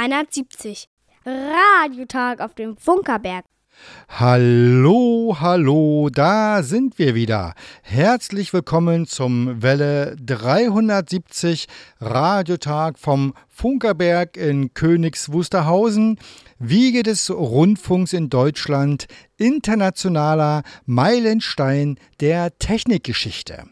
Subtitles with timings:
[0.00, 0.88] Welle 370.
[1.26, 3.44] Radiotag auf dem Funkerberg.
[4.08, 7.54] Hallo, hallo, da sind wir wieder.
[7.82, 11.66] Herzlich willkommen zum Welle 370
[12.00, 16.18] Radiotag vom Funkerberg in Königs Wusterhausen,
[16.58, 23.64] Wiege des Rundfunks in Deutschland, internationaler Meilenstein der Technikgeschichte.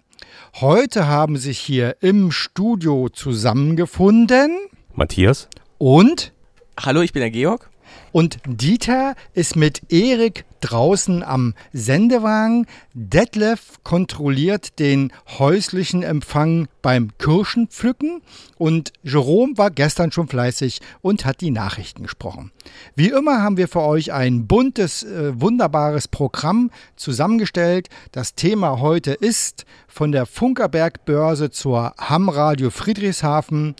[0.60, 4.58] Heute haben sich hier im Studio zusammengefunden
[4.95, 6.32] Matthias und
[6.80, 7.70] Hallo, ich bin der Georg.
[8.12, 12.66] und Dieter ist mit Erik draußen am Sendewagen.
[12.95, 18.22] Detlef kontrolliert den häuslichen Empfang beim Kirschenpflücken
[18.56, 22.52] und Jerome war gestern schon fleißig und hat die Nachrichten gesprochen.
[22.95, 27.89] Wie immer haben wir für euch ein buntes, äh, wunderbares Programm zusammengestellt.
[28.12, 33.74] Das Thema heute ist von der Funkerberg-Börse zur Hamradio Friedrichshafen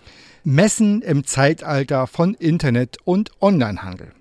[0.49, 4.13] Messen im Zeitalter von Internet und Onlinehandel.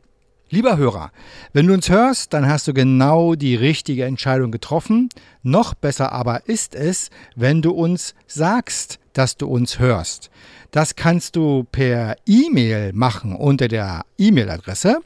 [0.50, 1.14] Lieber Hörer,
[1.54, 5.08] wenn du uns hörst, dann hast du genau die richtige Entscheidung getroffen.
[5.42, 10.30] Noch besser aber ist es, wenn du uns sagst, dass du uns hörst.
[10.72, 15.00] Das kannst du per E-Mail machen unter der E-Mail-Adresse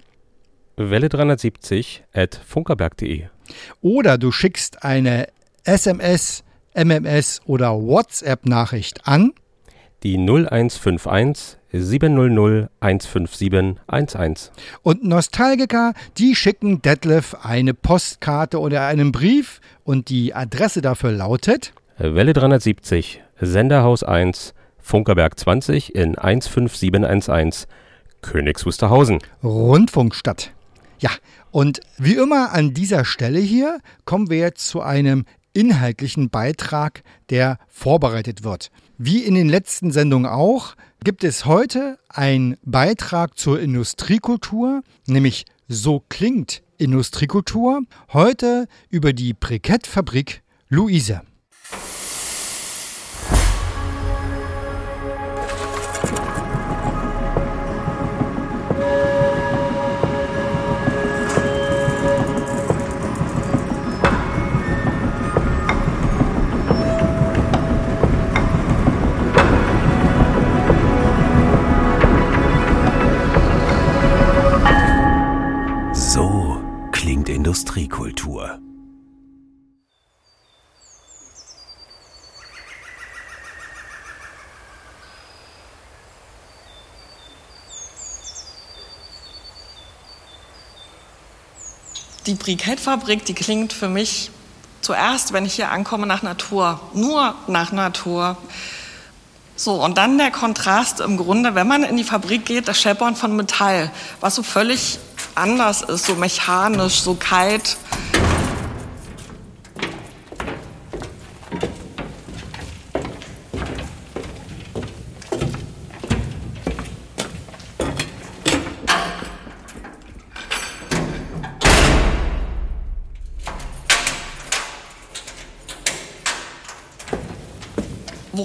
[0.75, 3.25] Welle 370 at funkerberg.de.
[3.81, 5.27] oder du schickst eine
[5.65, 9.33] SMS, MMS oder WhatsApp-Nachricht an
[10.03, 14.51] Die 0151 700 157 11.
[14.81, 21.73] Und Nostalgiker, die schicken Detlef eine Postkarte oder einen Brief und die Adresse dafür lautet
[21.97, 27.67] Welle 370, Senderhaus 1, Funkerberg 20 in 15711,
[28.21, 29.19] Königs Wusterhausen.
[29.43, 30.51] Rundfunkstadt.
[30.99, 31.11] Ja,
[31.51, 37.57] und wie immer an dieser Stelle hier kommen wir jetzt zu einem inhaltlichen Beitrag, der
[37.67, 38.71] vorbereitet wird.
[38.97, 46.03] Wie in den letzten Sendungen auch, gibt es heute einen Beitrag zur Industriekultur, nämlich So
[46.09, 47.81] klingt Industriekultur,
[48.13, 51.21] heute über die Brikettfabrik Luise.
[92.31, 94.31] Die Brikettfabrik, die klingt für mich
[94.79, 96.79] zuerst, wenn ich hier ankomme, nach Natur.
[96.93, 98.37] Nur nach Natur.
[99.57, 103.17] So, und dann der Kontrast im Grunde, wenn man in die Fabrik geht, das Scheppern
[103.17, 104.97] von Metall, was so völlig
[105.35, 107.75] anders ist, so mechanisch, so kalt.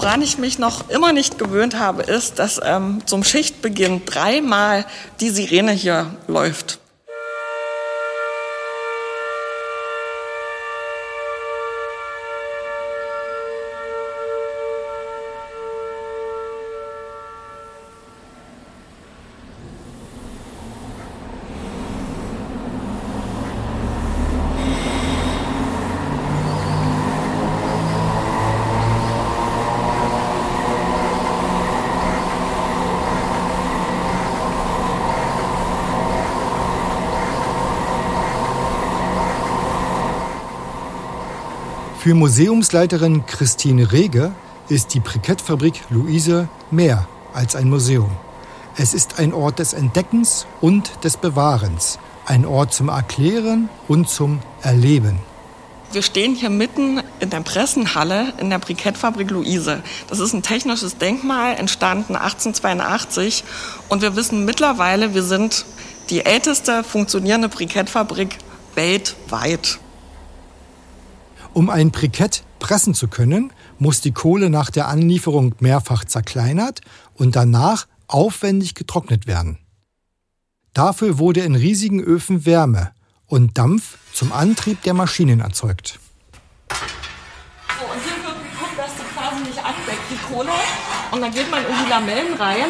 [0.06, 4.86] Woran ich mich noch immer nicht gewöhnt habe, ist, dass ähm, zum Schichtbeginn dreimal
[5.18, 6.78] die Sirene hier läuft.
[42.06, 44.30] Für Museumsleiterin Christine Rege
[44.68, 48.12] ist die Brikettfabrik Luise mehr als ein Museum.
[48.76, 54.38] Es ist ein Ort des Entdeckens und des Bewahrens, ein Ort zum Erklären und zum
[54.62, 55.18] Erleben.
[55.90, 59.82] Wir stehen hier mitten in der Pressenhalle in der Brikettfabrik Luise.
[60.06, 63.42] Das ist ein technisches Denkmal, entstanden 1882.
[63.88, 65.66] Und wir wissen mittlerweile, wir sind
[66.10, 68.38] die älteste funktionierende Brikettfabrik
[68.76, 69.80] weltweit.
[71.56, 76.82] Um ein Brikett pressen zu können, muss die Kohle nach der Anlieferung mehrfach zerkleinert
[77.14, 79.56] und danach aufwendig getrocknet werden.
[80.74, 82.92] Dafür wurde in riesigen Öfen Wärme
[83.24, 85.98] und Dampf zum Antrieb der Maschinen erzeugt.
[86.68, 90.52] So, und hier wird geguckt, dass die quasi nicht abdeckt, die Kohle.
[91.10, 92.68] Und dann geht man in die Lamellen rein.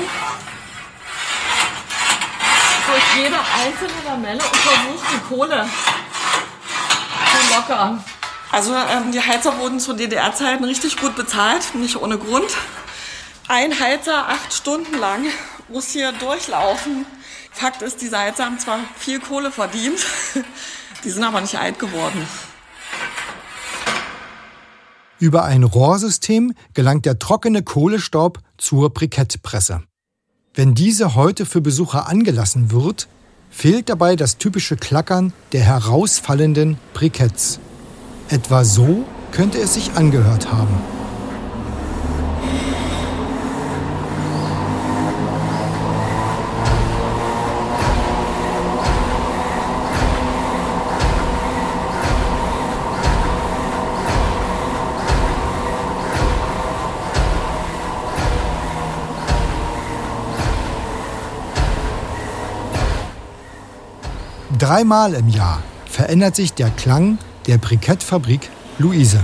[2.86, 5.66] durch jede einzelne Lamelle und versucht die Kohle
[7.32, 8.04] zu lockern.
[8.52, 12.48] Also ähm, die Heizer wurden zu DDR-Zeiten richtig gut bezahlt, nicht ohne Grund.
[13.48, 15.24] Ein Heizer acht Stunden lang
[15.68, 17.06] muss hier durchlaufen.
[17.52, 19.98] Fakt ist, diese Heizer haben zwar viel Kohle verdient,
[21.04, 22.26] die sind aber nicht alt geworden.
[25.18, 29.82] Über ein Rohrsystem gelangt der trockene Kohlestaub zur Brikettpresse.
[30.54, 33.08] Wenn diese heute für Besucher angelassen wird,
[33.50, 37.60] fehlt dabei das typische Klackern der herausfallenden Briketts.
[38.28, 40.74] Etwa so könnte es sich angehört haben.
[64.58, 69.22] Dreimal im Jahr verändert sich der Klang der Brikettfabrik Luise.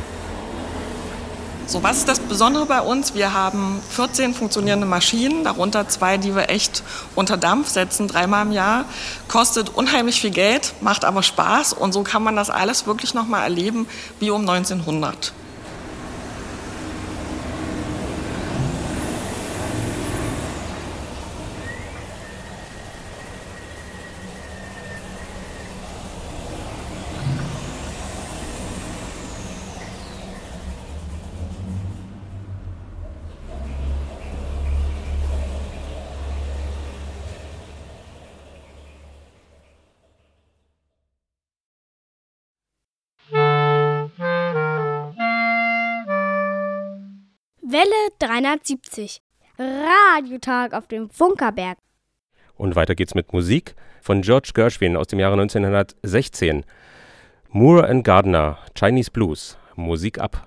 [1.67, 3.15] So, was ist das Besondere bei uns?
[3.15, 6.83] Wir haben 14 funktionierende Maschinen, darunter zwei, die wir echt
[7.15, 8.85] unter Dampf setzen, dreimal im Jahr.
[9.29, 13.43] Kostet unheimlich viel Geld, macht aber Spaß und so kann man das alles wirklich nochmal
[13.45, 13.87] erleben
[14.21, 15.33] wie um 1900.
[47.73, 49.23] Welle 370.
[49.59, 51.79] Radiotag auf dem Funkerberg.
[52.55, 56.67] Und weiter geht's mit Musik von George Gershwin aus dem Jahre 1916.
[57.49, 59.57] Moore and Gardner, Chinese Blues.
[59.75, 60.47] Musik ab.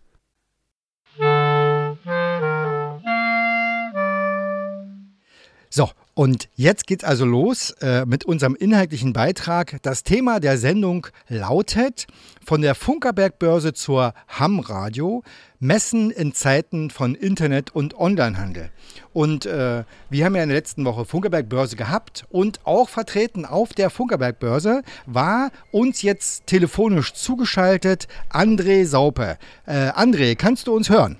[5.73, 9.77] So, Und jetzt geht's also los äh, mit unserem inhaltlichen Beitrag.
[9.83, 12.07] Das Thema der Sendung lautet
[12.45, 15.23] von der Funkerbergbörse zur Ham-Radio.
[15.59, 18.71] Messen in Zeiten von Internet und Onlinehandel.
[19.13, 23.69] Und äh, wir haben ja in der letzten Woche Funkerberg-Börse gehabt und auch vertreten auf
[23.69, 29.37] der Funkerberg-Börse war uns jetzt telefonisch zugeschaltet André Saupe.
[29.65, 31.15] Äh, André, kannst du uns hören?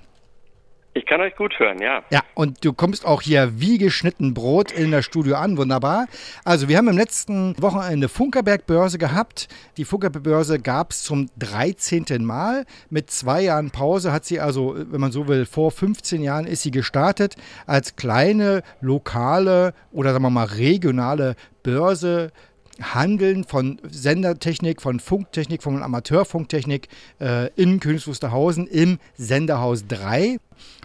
[0.93, 2.03] Ich kann euch gut hören, ja.
[2.09, 6.07] Ja, und du kommst auch hier wie geschnitten Brot in das Studio an, wunderbar.
[6.43, 9.47] Also wir haben im letzten Wochenende Funkerberg-Börse gehabt.
[9.77, 12.25] Die Funkerberg-Börse gab es zum 13.
[12.25, 12.65] Mal.
[12.89, 16.63] Mit zwei Jahren Pause hat sie also, wenn man so will, vor 15 Jahren ist
[16.63, 22.33] sie gestartet als kleine, lokale oder sagen wir mal regionale Börse
[22.81, 26.87] Handeln von Sendertechnik, von Funktechnik, von Amateurfunktechnik
[27.19, 30.37] äh, in Königs Wusterhausen im Senderhaus 3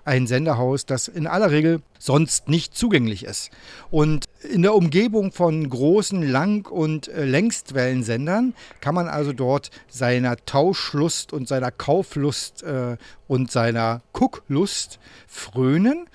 [0.06, 3.50] ein Senderhaus, das in aller Regel sonst nicht zugänglich ist.
[3.90, 10.36] Und in der Umgebung von großen Lang- und äh, Längstwellensendern kann man also dort seiner
[10.36, 12.96] Tauschlust und seiner Kauflust äh,
[13.26, 16.06] und seiner Gucklust frönen.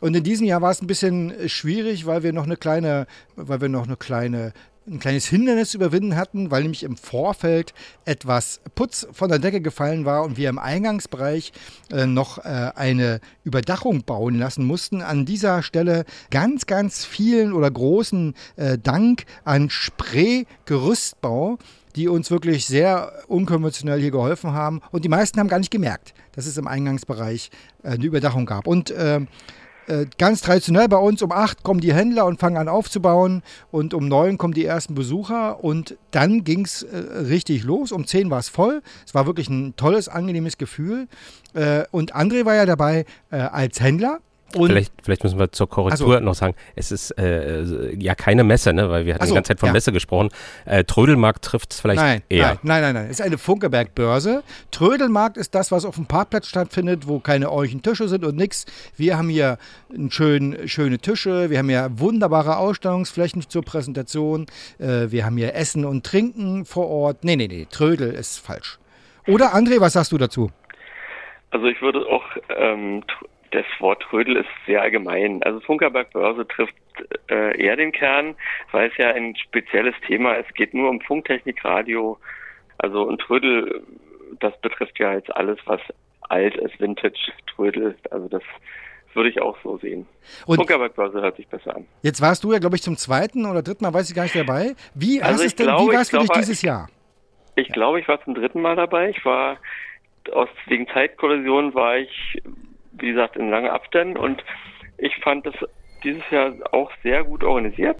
[0.00, 3.60] Und in diesem Jahr war es ein bisschen schwierig, weil wir noch eine kleine, weil
[3.60, 4.52] wir noch eine kleine
[4.86, 10.04] ein kleines Hindernis überwinden hatten, weil nämlich im Vorfeld etwas Putz von der Decke gefallen
[10.04, 11.52] war und wir im Eingangsbereich
[11.90, 15.02] äh, noch äh, eine Überdachung bauen lassen mussten.
[15.02, 21.58] An dieser Stelle ganz, ganz vielen oder großen äh, Dank an Spree Gerüstbau
[21.96, 24.80] die uns wirklich sehr unkonventionell hier geholfen haben.
[24.92, 27.50] Und die meisten haben gar nicht gemerkt, dass es im Eingangsbereich
[27.82, 28.68] äh, eine Überdachung gab.
[28.68, 28.92] Und
[29.90, 33.42] äh, ganz traditionell bei uns um 8 kommen die Händler und fangen an aufzubauen
[33.72, 37.90] und um 9 kommen die ersten Besucher und dann ging es äh, richtig los.
[37.90, 38.82] Um 10 war es voll.
[39.04, 41.08] Es war wirklich ein tolles, angenehmes Gefühl.
[41.54, 44.20] Äh, und André war ja dabei äh, als Händler
[44.54, 46.20] und vielleicht, vielleicht müssen wir zur Korrektur so.
[46.20, 48.90] noch sagen, es ist äh, ja keine Messe, ne?
[48.90, 49.72] weil wir hatten so, die ganze Zeit von ja.
[49.72, 50.30] Messe gesprochen.
[50.64, 52.58] Äh, Trödelmarkt trifft es vielleicht nein, eher.
[52.62, 53.04] Nein, nein, nein, nein.
[53.06, 54.42] Es ist eine Funkerberg-Börse.
[54.70, 58.66] Trödelmarkt ist das, was auf dem Parkplatz stattfindet, wo keine ordentlichen Tische sind und nichts.
[58.96, 59.58] Wir haben hier
[60.08, 64.46] schön, schöne Tische, wir haben hier wunderbare Ausstellungsflächen zur Präsentation,
[64.78, 67.24] äh, wir haben hier Essen und Trinken vor Ort.
[67.24, 68.78] Nee, nee, nee, Trödel ist falsch.
[69.26, 70.50] Oder André, was sagst du dazu?
[71.50, 72.24] Also ich würde auch
[72.56, 73.02] ähm,
[73.50, 75.42] das Wort Trödel ist sehr allgemein.
[75.42, 76.74] Also Funkerberg Börse trifft
[77.28, 78.34] äh, eher den Kern,
[78.72, 80.48] weil es ja ein spezielles Thema ist.
[80.48, 82.18] Es geht nur um Funktechnik, Radio.
[82.78, 83.82] Also ein Trödel,
[84.38, 85.80] das betrifft ja jetzt alles, was
[86.28, 87.96] alt ist, Vintage, Trödel.
[88.10, 88.42] Also das
[89.14, 90.06] würde ich auch so sehen.
[90.46, 91.86] Und Funkerberg Börse hört sich besser an.
[92.02, 94.36] Jetzt warst du ja, glaube ich, zum zweiten oder dritten Mal, weiß ich gar nicht
[94.36, 94.74] dabei.
[94.94, 96.88] Wie, also es denn, glaube, wie war es für dich dieses Jahr?
[97.56, 97.74] Ich ja.
[97.74, 99.10] glaube, ich war zum dritten Mal dabei.
[99.10, 99.58] Ich war
[100.32, 102.40] aus wegen Zeitkollision war ich
[103.00, 104.44] wie gesagt, in langen Abständen und
[104.98, 105.54] ich fand das
[106.02, 107.98] dieses Jahr auch sehr gut organisiert.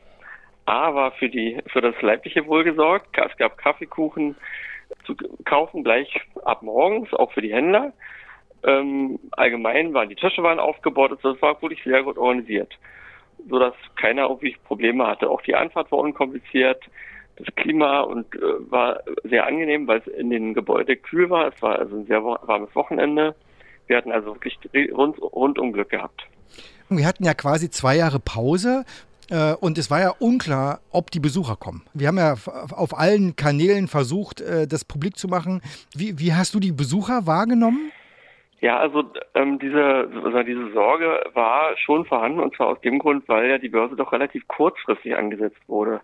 [0.66, 3.16] A war für die, für das leibliche Wohl gesorgt.
[3.19, 4.37] Es gab Kaffeekuchen
[5.04, 5.14] zu
[5.45, 7.92] kaufen gleich ab morgens, auch für die Händler.
[8.62, 12.78] Ähm, allgemein waren die Tische waren aufgebaut, also das war wirklich sehr gut organisiert,
[13.49, 15.30] so dass keiner irgendwie Probleme hatte.
[15.30, 16.83] Auch die Anfahrt war unkompliziert,
[17.37, 21.49] das Klima und äh, war sehr angenehm, weil es in den Gebäude kühl war.
[21.49, 23.35] Es war also ein sehr warmes Wochenende.
[23.90, 24.56] Wir hatten also wirklich
[24.92, 26.25] rund, rundum Glück gehabt.
[26.88, 28.85] Wir hatten ja quasi zwei Jahre Pause.
[29.30, 31.82] Äh, und es war ja unklar, ob die Besucher kommen.
[31.92, 32.35] Wir haben ja
[32.70, 35.61] auf allen Kanälen versucht, äh, das publik zu machen.
[35.92, 37.90] Wie, wie hast du die Besucher wahrgenommen?
[38.61, 39.02] Ja, also
[39.35, 43.59] ähm, diese, also diese Sorge war schon vorhanden und zwar aus dem Grund, weil ja
[43.59, 46.00] die Börse doch relativ kurzfristig angesetzt wurde.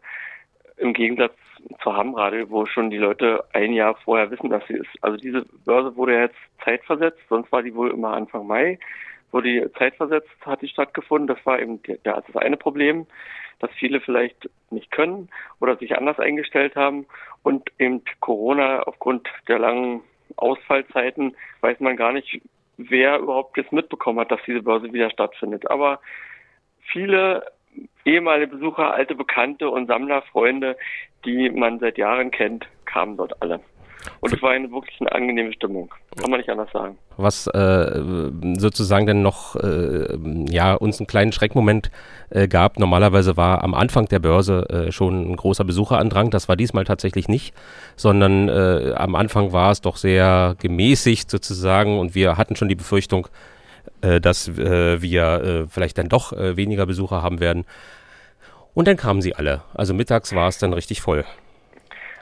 [0.76, 1.34] Im Gegensatz
[1.82, 4.90] zur Hamrade, wo schon die Leute ein Jahr vorher wissen, dass sie ist.
[5.00, 8.78] Also diese Börse wurde jetzt zeitversetzt, sonst war die wohl immer Anfang Mai,
[9.32, 11.26] wurde die zeitversetzt, hat die stattgefunden.
[11.26, 13.06] Das war eben der, das eine Problem,
[13.58, 15.28] dass viele vielleicht nicht können
[15.60, 17.06] oder sich anders eingestellt haben
[17.42, 20.02] und eben Corona aufgrund der langen
[20.36, 22.40] Ausfallzeiten weiß man gar nicht,
[22.76, 25.70] wer überhaupt jetzt mitbekommen hat, dass diese Börse wieder stattfindet.
[25.70, 26.00] Aber
[26.92, 27.44] viele
[28.06, 30.76] ehemalige Besucher, alte Bekannte und Sammlerfreunde,
[31.24, 33.60] die man seit Jahren kennt, kamen dort alle.
[34.20, 35.92] Und es war eine wirklich eine angenehme Stimmung.
[36.16, 36.96] Kann man nicht anders sagen.
[37.16, 38.00] Was äh,
[38.56, 40.16] sozusagen dann noch äh,
[40.48, 41.90] ja, uns einen kleinen Schreckmoment
[42.30, 42.78] äh, gab.
[42.78, 46.30] Normalerweise war am Anfang der Börse äh, schon ein großer Besucherandrang.
[46.30, 47.54] Das war diesmal tatsächlich nicht,
[47.96, 52.74] sondern äh, am Anfang war es doch sehr gemäßigt sozusagen und wir hatten schon die
[52.76, 53.28] Befürchtung,
[54.00, 57.64] äh, dass äh, wir äh, vielleicht dann doch äh, weniger Besucher haben werden.
[58.76, 59.62] Und dann kamen sie alle.
[59.74, 61.24] Also mittags war es dann richtig voll.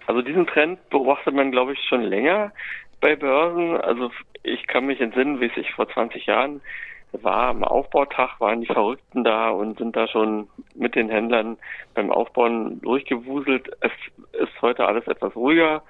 [0.07, 2.53] Also diesen Trend beobachtet man, glaube ich, schon länger
[3.01, 3.77] bei Börsen.
[3.81, 4.13] Also
[4.45, 6.61] ich kann mich entsinnen, wie es sich vor 20 Jahren
[7.11, 11.59] war am Aufbautag, waren die Verrückten da und sind da schon mit den Händlern
[11.93, 13.69] beim Aufbauen durchgewuselt.
[13.81, 13.91] Es
[14.41, 15.83] ist heute alles etwas ruhiger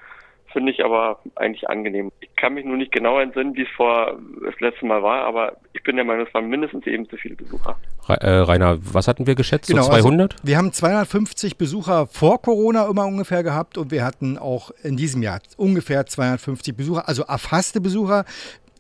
[0.55, 2.11] finde ich aber eigentlich angenehm.
[2.21, 5.57] Ich kann mich nur nicht genau entsinnen, wie es vor das letzte Mal war, aber
[5.75, 7.77] ich bin der Meinung, es waren mindestens ebenso viele Besucher.
[8.09, 9.69] Äh, Rainer, was hatten wir geschätzt?
[9.69, 10.33] Genau, so 200?
[10.33, 14.97] Also wir haben 250 Besucher vor Corona immer ungefähr gehabt und wir hatten auch in
[14.97, 18.25] diesem Jahr ungefähr 250 Besucher, also erfasste Besucher.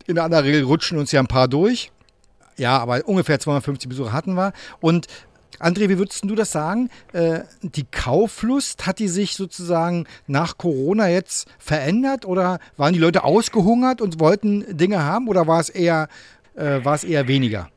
[0.06, 1.90] In aller Regel rutschen uns ja ein paar durch.
[2.56, 4.52] Ja, aber ungefähr 250 Besucher hatten wir.
[4.80, 5.08] Und
[5.60, 6.90] André, wie würdest du das sagen?
[7.12, 13.24] Äh, die Kauflust, hat die sich sozusagen nach Corona jetzt verändert oder waren die Leute
[13.24, 16.08] ausgehungert und wollten Dinge haben oder war es eher,
[16.56, 17.68] äh, war es eher weniger?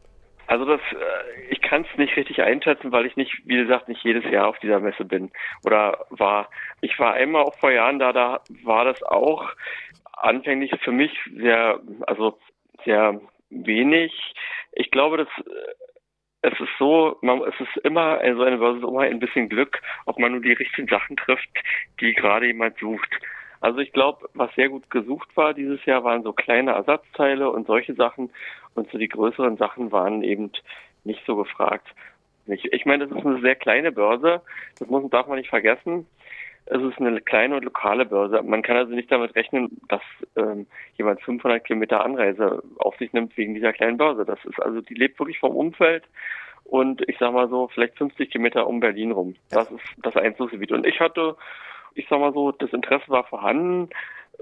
[0.47, 4.03] Also das, äh, ich kann es nicht richtig einschätzen, weil ich nicht, wie gesagt, nicht
[4.03, 5.31] jedes Jahr auf dieser Messe bin
[5.65, 6.49] oder war.
[6.81, 9.49] Ich war einmal auch vor Jahren da, da war das auch
[10.13, 12.39] anfänglich für mich sehr, also
[12.85, 13.19] sehr
[13.49, 14.13] wenig.
[14.71, 15.27] Ich glaube, das
[16.47, 19.81] es ist so, man, es ist immer, also eine Börse ist immer ein bisschen Glück,
[20.05, 21.49] ob man nur die richtigen Sachen trifft,
[21.99, 23.09] die gerade jemand sucht.
[23.59, 27.67] Also ich glaube, was sehr gut gesucht war dieses Jahr, waren so kleine Ersatzteile und
[27.67, 28.29] solche Sachen.
[28.75, 30.51] Und so die größeren Sachen waren eben
[31.03, 31.87] nicht so gefragt.
[32.45, 34.41] Ich, ich meine, das ist eine sehr kleine Börse.
[34.77, 36.05] Das muss, darf man nicht vergessen
[36.69, 38.41] es ist eine kleine und lokale Börse.
[38.43, 40.01] Man kann also nicht damit rechnen, dass
[40.35, 44.25] ähm, jemand 500 Kilometer Anreise auf sich nimmt wegen dieser kleinen Börse.
[44.25, 46.03] Das ist also, die lebt wirklich vom Umfeld
[46.65, 49.35] und ich sag mal so, vielleicht 50 Kilometer um Berlin rum.
[49.49, 50.71] Das ist das Einzugsgebiet.
[50.71, 51.37] Und ich hatte,
[51.95, 53.89] ich sag mal so, das Interesse war vorhanden.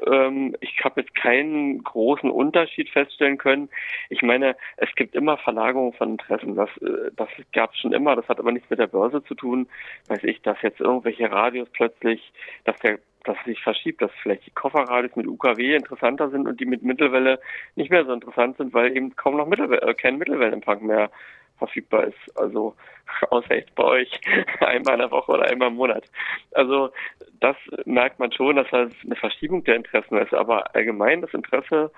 [0.06, 3.70] Ähm, ich habe jetzt keinen großen Unterschied feststellen können.
[4.10, 6.56] Ich meine, es gibt immer Verlagerungen von Interessen.
[6.56, 8.16] Das, äh, das gab es schon immer.
[8.16, 9.68] Das hat aber nichts mit der Börse zu tun.
[10.08, 12.32] Weiß ich, dass jetzt irgendwelche Radios plötzlich,
[12.64, 16.66] dass der dass sich verschiebt, dass vielleicht die Kofferradios mit UKW interessanter sind und die
[16.66, 17.40] mit Mittelwelle
[17.76, 21.10] nicht mehr so interessant sind, weil eben kaum noch Mittelwelle, äh, kein Mittelwellenempfang mehr
[21.58, 22.38] verfügbar ist.
[22.38, 22.76] Also
[23.30, 24.22] außer jetzt bei euch
[24.60, 26.06] einmal in der Woche oder einmal im Monat.
[26.52, 26.92] Also
[27.40, 31.92] das merkt man schon, dass das eine Verschiebung der Interessen ist, aber allgemein das Interesse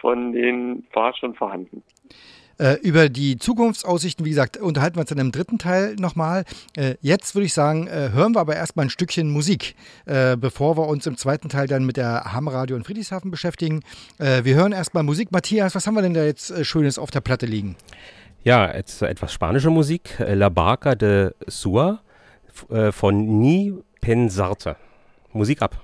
[0.00, 1.82] von denen war schon vorhanden.
[2.58, 6.44] Äh, über die Zukunftsaussichten, wie gesagt, unterhalten wir uns in einem dritten Teil nochmal.
[6.74, 9.74] Äh, jetzt würde ich sagen, äh, hören wir aber erstmal ein Stückchen Musik,
[10.06, 13.80] bevor wir uns im zweiten Teil dann mit der Hammerradio in Friedrichshafen beschäftigen.
[14.18, 15.32] Wir hören erstmal Musik.
[15.32, 17.76] Matthias, was haben wir denn da jetzt Schönes auf der Platte liegen?
[18.42, 20.16] Ja, jetzt etwas spanische Musik.
[20.18, 22.00] La Barca de Sua
[22.90, 24.76] von Ni Pensarte.
[25.32, 25.80] Musik ab.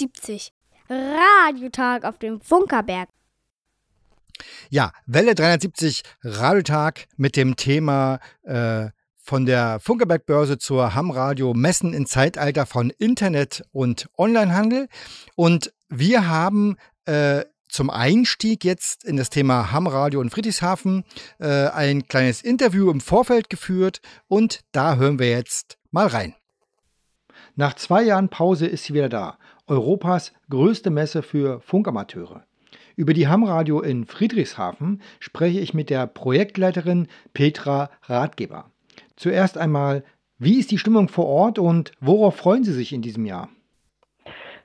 [0.00, 0.52] 370.
[0.88, 3.08] Radiotag auf dem Funkerberg.
[4.70, 8.88] Ja, Welle 370 Radiotag mit dem Thema äh,
[9.22, 14.88] von der Funkerberg-Börse zur Ham-Radio Messen im Zeitalter von Internet und Onlinehandel.
[15.36, 21.04] Und wir haben äh, zum Einstieg jetzt in das Thema Ham-Radio in Friedrichshafen
[21.38, 26.34] äh, ein kleines Interview im Vorfeld geführt und da hören wir jetzt mal rein.
[27.56, 29.38] Nach zwei Jahren Pause ist sie wieder da.
[29.70, 32.42] Europas größte Messe für Funkamateure.
[32.96, 38.70] Über die Ham-Radio in Friedrichshafen spreche ich mit der Projektleiterin Petra Ratgeber.
[39.14, 40.02] Zuerst einmal,
[40.38, 43.48] wie ist die Stimmung vor Ort und worauf freuen Sie sich in diesem Jahr?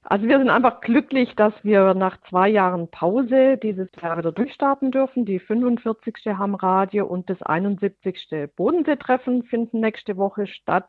[0.07, 4.91] Also wir sind einfach glücklich, dass wir nach zwei Jahren Pause dieses Jahr wieder durchstarten
[4.91, 5.25] dürfen.
[5.25, 6.15] Die 45.
[6.25, 8.49] Ham-Radio und das 71.
[8.55, 10.87] Bodensee-Treffen finden nächste Woche statt.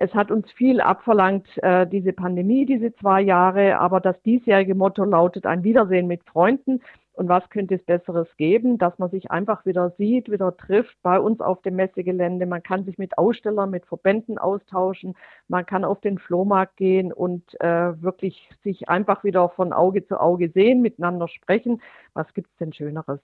[0.00, 5.02] Es hat uns viel abverlangt, äh, diese Pandemie, diese zwei Jahre, aber das diesjährige Motto
[5.02, 6.80] lautet ein Wiedersehen mit Freunden.
[7.14, 11.18] Und was könnte es Besseres geben, dass man sich einfach wieder sieht, wieder trifft bei
[11.18, 12.46] uns auf dem Messegelände.
[12.46, 15.16] Man kann sich mit Ausstellern, mit Verbänden austauschen.
[15.48, 20.20] Man kann auf den Flohmarkt gehen und äh, wirklich sich einfach wieder von Auge zu
[20.20, 21.82] Auge sehen, miteinander sprechen.
[22.14, 23.18] Was gibt es denn Schöneres?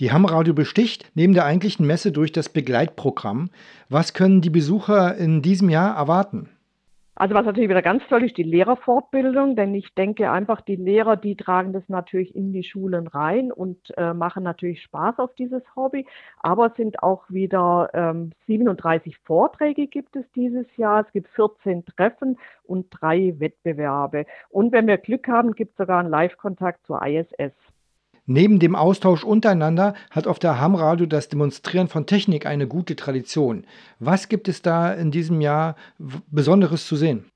[0.00, 3.50] Die Hammerradio besticht neben der eigentlichen Messe durch das Begleitprogramm.
[3.88, 6.48] Was können die Besucher in diesem Jahr erwarten?
[7.16, 11.14] Also was natürlich wieder ganz toll ist, die Lehrerfortbildung, denn ich denke einfach, die Lehrer,
[11.14, 15.62] die tragen das natürlich in die Schulen rein und äh, machen natürlich Spaß auf dieses
[15.76, 16.06] Hobby.
[16.40, 21.06] Aber es sind auch wieder ähm, 37 Vorträge gibt es dieses Jahr.
[21.06, 24.26] Es gibt 14 Treffen und drei Wettbewerbe.
[24.48, 27.54] Und wenn wir Glück haben, gibt es sogar einen Live-Kontakt zur ISS.
[28.26, 33.66] Neben dem Austausch untereinander hat auf der Ham-Radio das Demonstrieren von Technik eine gute Tradition.
[33.98, 37.30] Was gibt es da in diesem Jahr Besonderes zu sehen?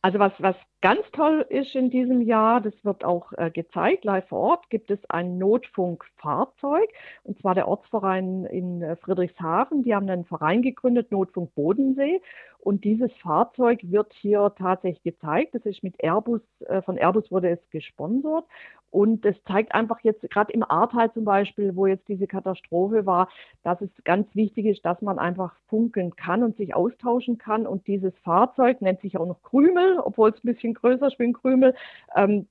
[0.00, 4.28] Also was, was ganz toll ist in diesem Jahr, das wird auch äh, gezeigt, live
[4.28, 6.88] vor Ort, gibt es ein Notfunkfahrzeug,
[7.24, 9.82] und zwar der Ortsverein in äh, Friedrichshafen.
[9.82, 12.20] Die haben einen Verein gegründet, Notfunk Bodensee.
[12.60, 15.54] Und dieses Fahrzeug wird hier tatsächlich gezeigt.
[15.54, 18.44] Das ist mit Airbus, äh, von Airbus wurde es gesponsert.
[18.90, 23.28] Und das zeigt einfach jetzt gerade im Ahrtal zum Beispiel, wo jetzt diese Katastrophe war,
[23.62, 27.66] dass es ganz wichtig ist, dass man einfach funkeln kann und sich austauschen kann.
[27.66, 31.24] Und dieses Fahrzeug nennt sich auch noch Krümel, obwohl es ein bisschen größer ist wie
[31.24, 31.74] ein Krümel,
[32.16, 32.48] ähm,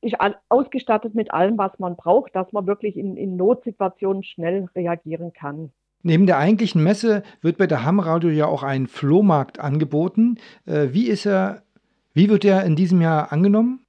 [0.00, 0.16] ist
[0.48, 5.72] ausgestattet mit allem, was man braucht, dass man wirklich in, in Notsituationen schnell reagieren kann.
[6.02, 10.38] Neben der eigentlichen Messe wird bei der Hamradio ja auch ein Flohmarkt angeboten.
[10.66, 11.62] Äh, wie ist er,
[12.14, 13.84] wie wird er in diesem Jahr angenommen?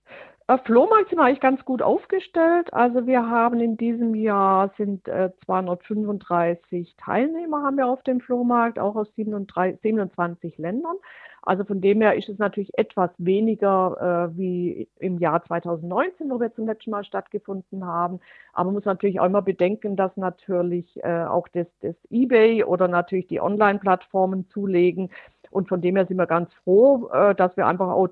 [0.47, 2.73] Äh, Flohmarkt sind wir eigentlich ganz gut aufgestellt.
[2.73, 8.79] Also wir haben in diesem Jahr sind äh, 235 Teilnehmer haben wir auf dem Flohmarkt,
[8.79, 10.95] auch aus 37, 27 Ländern.
[11.41, 16.39] Also von dem her ist es natürlich etwas weniger äh, wie im Jahr 2019, wo
[16.39, 18.19] wir zum letzten Mal stattgefunden haben.
[18.53, 22.87] Aber man muss natürlich auch immer bedenken, dass natürlich äh, auch das, das eBay oder
[22.87, 25.09] natürlich die Online-Plattformen zulegen.
[25.51, 28.07] Und von dem her sind wir ganz froh, äh, dass wir einfach auch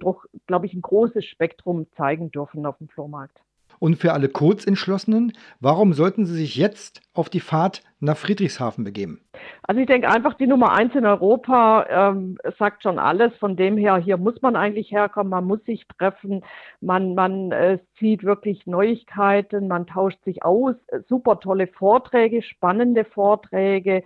[0.47, 3.39] glaube ich, ein großes Spektrum zeigen dürfen auf dem Flohmarkt.
[3.79, 9.21] Und für alle Kurzentschlossenen, warum sollten Sie sich jetzt auf die Fahrt nach Friedrichshafen begeben?
[9.63, 13.35] Also ich denke einfach, die Nummer eins in Europa ähm, sagt schon alles.
[13.37, 16.43] Von dem her, hier muss man eigentlich herkommen, man muss sich treffen,
[16.81, 20.75] man, man äh, sieht wirklich Neuigkeiten, man tauscht sich aus,
[21.07, 24.03] super tolle Vorträge, spannende Vorträge.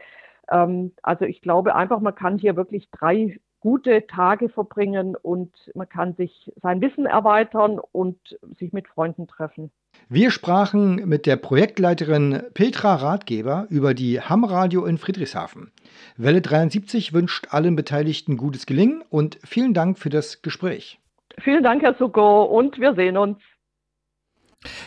[0.50, 5.88] Ähm, also ich glaube einfach, man kann hier wirklich drei gute Tage verbringen und man
[5.88, 8.18] kann sich sein Wissen erweitern und
[8.60, 9.72] sich mit Freunden treffen.
[10.10, 15.72] Wir sprachen mit der Projektleiterin Petra Ratgeber über die Ham-Radio in Friedrichshafen.
[16.18, 21.00] Welle 73 wünscht allen Beteiligten gutes Gelingen und vielen Dank für das Gespräch.
[21.40, 23.38] Vielen Dank, Herr Suko, und wir sehen uns.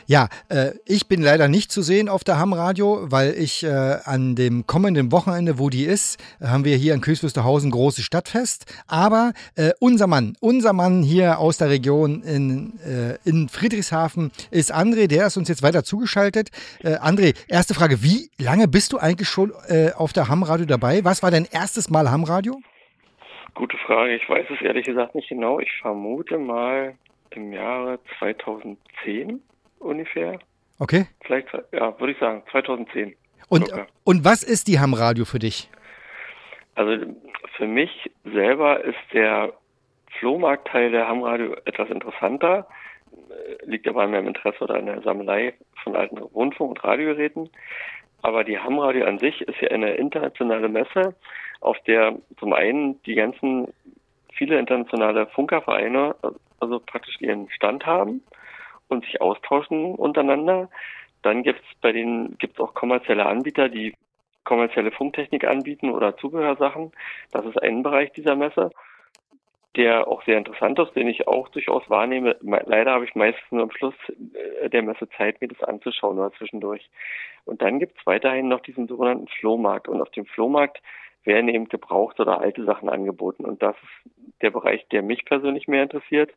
[0.06, 4.36] Ja, äh, ich bin leider nicht zu sehen auf der Ham-Radio, weil ich äh, an
[4.36, 8.66] dem kommenden Wochenende, wo die ist, haben wir hier in Köswüsterhausen großes Stadtfest.
[8.86, 14.74] Aber äh, unser Mann, unser Mann hier aus der Region in, äh, in Friedrichshafen ist
[14.74, 16.50] André, der ist uns jetzt weiter zugeschaltet.
[16.82, 21.04] Äh, André, erste Frage, wie lange bist du eigentlich schon äh, auf der Ham-Radio dabei?
[21.04, 22.60] Was war dein erstes Mal Ham-Radio?
[23.54, 25.60] Gute Frage, ich weiß es ehrlich gesagt nicht genau.
[25.60, 26.94] Ich vermute mal
[27.30, 29.40] im Jahre 2010
[29.84, 30.38] ungefähr.
[30.78, 31.06] Okay.
[31.24, 33.14] Vielleicht, ja, würde ich sagen, 2010.
[33.48, 33.70] Und,
[34.04, 35.68] und was ist die Ham-Radio für dich?
[36.74, 37.04] Also
[37.56, 39.52] für mich selber ist der
[40.18, 42.66] Flohmarktteil der Ham-Radio etwas interessanter.
[43.64, 47.50] Liegt aber an meinem Interesse oder an der Sammlei von alten Rundfunk- und Radiogeräten.
[48.22, 51.14] Aber die Ham-Radio an sich ist ja eine internationale Messe,
[51.60, 53.68] auf der zum einen die ganzen
[54.32, 56.16] viele internationale Funkervereine,
[56.58, 58.22] also praktisch ihren Stand haben
[58.88, 60.68] und sich austauschen untereinander.
[61.22, 63.94] Dann gibt es bei denen gibt's auch kommerzielle Anbieter, die
[64.44, 66.92] kommerzielle Funktechnik anbieten oder Zubehörsachen.
[67.32, 68.70] Das ist ein Bereich dieser Messe,
[69.76, 72.36] der auch sehr interessant ist, den ich auch durchaus wahrnehme.
[72.42, 73.94] Leider habe ich meistens nur am Schluss
[74.34, 76.88] äh, der Messe Zeit, mir das anzuschauen oder zwischendurch.
[77.44, 79.88] Und dann gibt es weiterhin noch diesen sogenannten Flohmarkt.
[79.88, 80.80] Und auf dem Flohmarkt
[81.24, 83.44] werden eben gebraucht oder alte Sachen angeboten.
[83.44, 86.30] Und das ist der Bereich, der mich persönlich mehr interessiert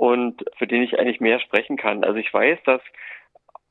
[0.00, 2.04] und für den ich eigentlich mehr sprechen kann.
[2.04, 2.80] Also ich weiß, dass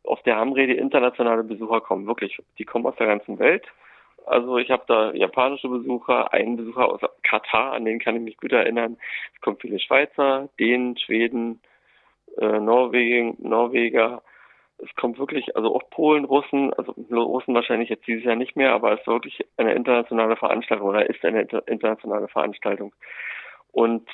[0.04, 2.38] auf der Hamrede internationale Besucher kommen, wirklich.
[2.60, 3.66] Die kommen aus der ganzen Welt.
[4.28, 8.38] Also ich habe da japanische Besucher, einen Besucher aus Katar, an den kann ich mich
[8.38, 8.98] gut erinnern.
[9.34, 11.62] Es kommen viele Schweizer, Dänen, Schweden,
[12.38, 14.22] äh, Norwegen, Norweger.
[14.78, 18.74] Es kommt wirklich, also auch Polen, Russen, also Russen wahrscheinlich jetzt dieses Jahr nicht mehr,
[18.74, 22.94] aber es ist wirklich eine internationale Veranstaltung oder ist eine internationale Veranstaltung.
[23.72, 24.08] Und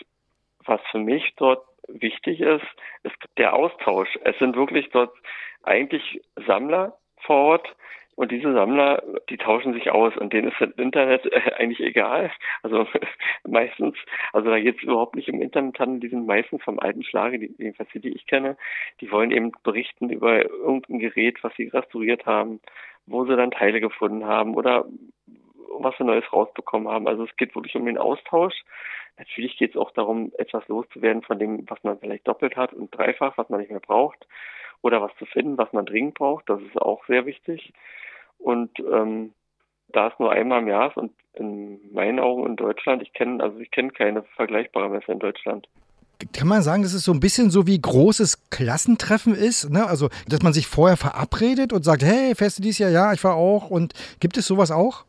[0.64, 2.66] was für mich dort wichtig ist,
[3.04, 4.10] ist der Austausch.
[4.24, 5.16] Es sind wirklich dort
[5.64, 7.76] eigentlich Sammler vor Ort
[8.16, 12.32] und diese Sammler, die tauschen sich aus und denen ist das Internet eigentlich egal.
[12.64, 12.88] Also
[13.48, 13.98] meistens,
[14.32, 17.90] also da geht es überhaupt nicht im Internethandel, die sind meistens vom alten Schlage, jedenfalls
[17.94, 18.58] die, die ich kenne,
[19.02, 22.62] die wollen eben berichten über irgendein Gerät, was sie restauriert haben,
[23.06, 24.86] wo sie dann Teile gefunden haben oder
[25.80, 27.08] was sie Neues rausbekommen haben.
[27.08, 28.54] Also es geht wirklich um den Austausch.
[29.18, 32.96] Natürlich geht es auch darum, etwas loszuwerden von dem, was man vielleicht doppelt hat und
[32.96, 34.28] dreifach, was man nicht mehr braucht
[34.82, 36.50] oder was zu finden, was man dringend braucht.
[36.50, 37.74] Das ist auch sehr wichtig.
[38.38, 39.34] Und ähm,
[39.90, 43.44] da es nur einmal im Jahr ist und in meinen Augen in Deutschland, ich kenne,
[43.44, 45.68] also ich kenne keine vergleichbare Messe in Deutschland.
[46.34, 49.70] Kann man sagen, dass es so ein bisschen so wie großes Klassentreffen ist?
[49.70, 49.86] Ne?
[49.86, 53.36] Also, dass man sich vorher verabredet und sagt, hey, Feste dieses Jahr, ja, ich war
[53.36, 53.70] auch.
[53.70, 55.06] Und gibt es sowas auch?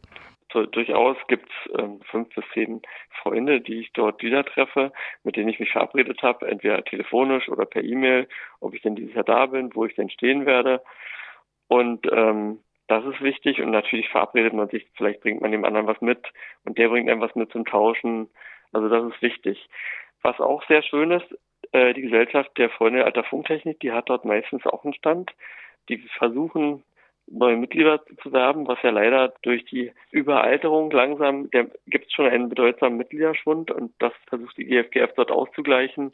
[0.57, 2.81] So, durchaus gibt es ähm, fünf bis zehn
[3.21, 4.91] Freunde, die ich dort wieder treffe,
[5.23, 8.27] mit denen ich mich verabredet habe, entweder telefonisch oder per E-Mail,
[8.61, 10.83] ob ich denn dieses Jahr da bin, wo ich denn stehen werde.
[11.69, 15.89] Und ähm, das ist wichtig und natürlich verabredet man sich, vielleicht bringt man dem anderen
[15.89, 16.27] was mit
[16.65, 18.31] und der bringt einem was mit zum Tauschen.
[18.73, 19.69] Also das ist wichtig.
[20.23, 21.39] Was auch sehr schön ist,
[21.73, 25.33] äh, die Gesellschaft der Freunde alter Funktechnik, die hat dort meistens auch einen Stand.
[25.91, 26.83] Die versuchen
[27.27, 32.27] neue Mitglieder zu werben, was ja leider durch die Überalterung langsam, der gibt es schon
[32.27, 36.13] einen bedeutsamen Mitgliederschwund und das versucht die GFGF dort auszugleichen.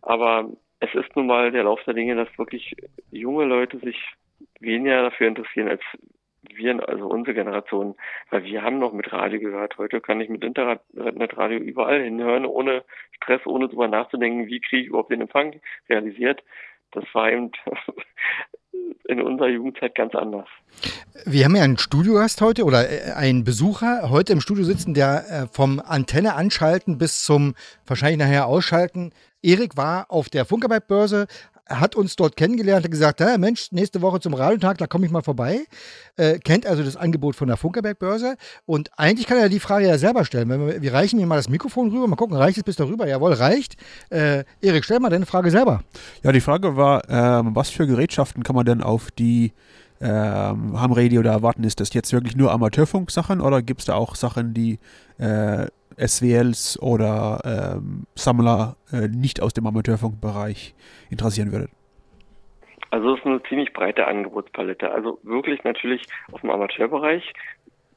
[0.00, 2.74] Aber es ist nun mal der Lauf der Dinge, dass wirklich
[3.10, 3.98] junge Leute sich
[4.60, 5.82] weniger dafür interessieren als
[6.54, 7.94] wir, also unsere Generation,
[8.30, 9.78] weil wir haben noch mit Radio gehört.
[9.78, 14.88] Heute kann ich mit Internetradio überall hinhören, ohne Stress, ohne drüber nachzudenken, wie kriege ich
[14.88, 16.42] überhaupt den Empfang realisiert.
[16.90, 17.52] Das war eben
[19.08, 20.46] in unserer Jugendzeit ganz anders.
[21.24, 25.24] Wir haben ja einen Studiogast heute oder äh, einen Besucher heute im Studio sitzen, der
[25.28, 27.54] äh, vom Antenne anschalten bis zum
[27.86, 29.12] wahrscheinlich nachher ausschalten.
[29.42, 31.26] Erik war auf der Funkerberg-Börse,
[31.80, 35.12] hat uns dort kennengelernt, hat gesagt, hey, Mensch, nächste Woche zum Radiotag, da komme ich
[35.12, 35.64] mal vorbei.
[36.16, 38.36] Äh, kennt also das Angebot von der Funkerberg-Börse.
[38.66, 40.48] Und eigentlich kann er die Frage ja selber stellen.
[40.48, 43.06] Wir, wir, reichen mir mal das Mikrofon rüber, mal gucken, reicht es bis darüber?
[43.06, 43.76] Jawohl, reicht.
[44.10, 45.82] Äh, Erik, stell mal deine Frage selber.
[46.22, 49.52] Ja, die Frage war, äh, was für Gerätschaften kann man denn auf die
[50.02, 51.64] ähm, Ham-Radio da erwarten?
[51.64, 54.78] Ist das jetzt wirklich nur Amateurfunk-Sachen oder gibt es da auch Sachen, die
[55.18, 55.66] äh,
[55.98, 60.74] SWLs oder ähm, Sammler äh, nicht aus dem Amateurfunkbereich
[61.10, 61.68] interessieren würde?
[62.90, 64.90] Also es ist eine ziemlich breite Angebotspalette.
[64.90, 67.32] Also wirklich natürlich aus dem Amateurbereich.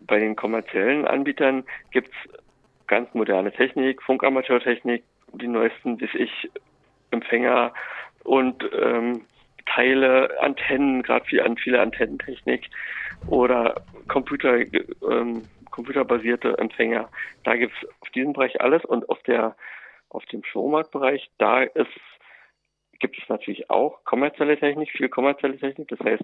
[0.02, 2.40] Bei den kommerziellen Anbietern gibt es
[2.88, 5.04] ganz moderne Technik, Funkamateurtechnik,
[5.34, 6.50] die neuesten, bis ich,
[7.12, 7.74] Empfänger
[8.24, 9.22] und ähm,
[9.66, 12.70] Teile, Antennen, gerade viel, viele Antennentechnik
[13.28, 15.44] oder Computer, ähm,
[15.76, 17.10] computerbasierte Empfänger.
[17.44, 19.56] Da gibt es auf diesem Bereich alles und auf der
[20.10, 21.90] auf dem Showmarktbereich, da ist
[23.00, 26.24] gibt es natürlich auch kommerzielle Technik, viel kommerzielle Technik, das heißt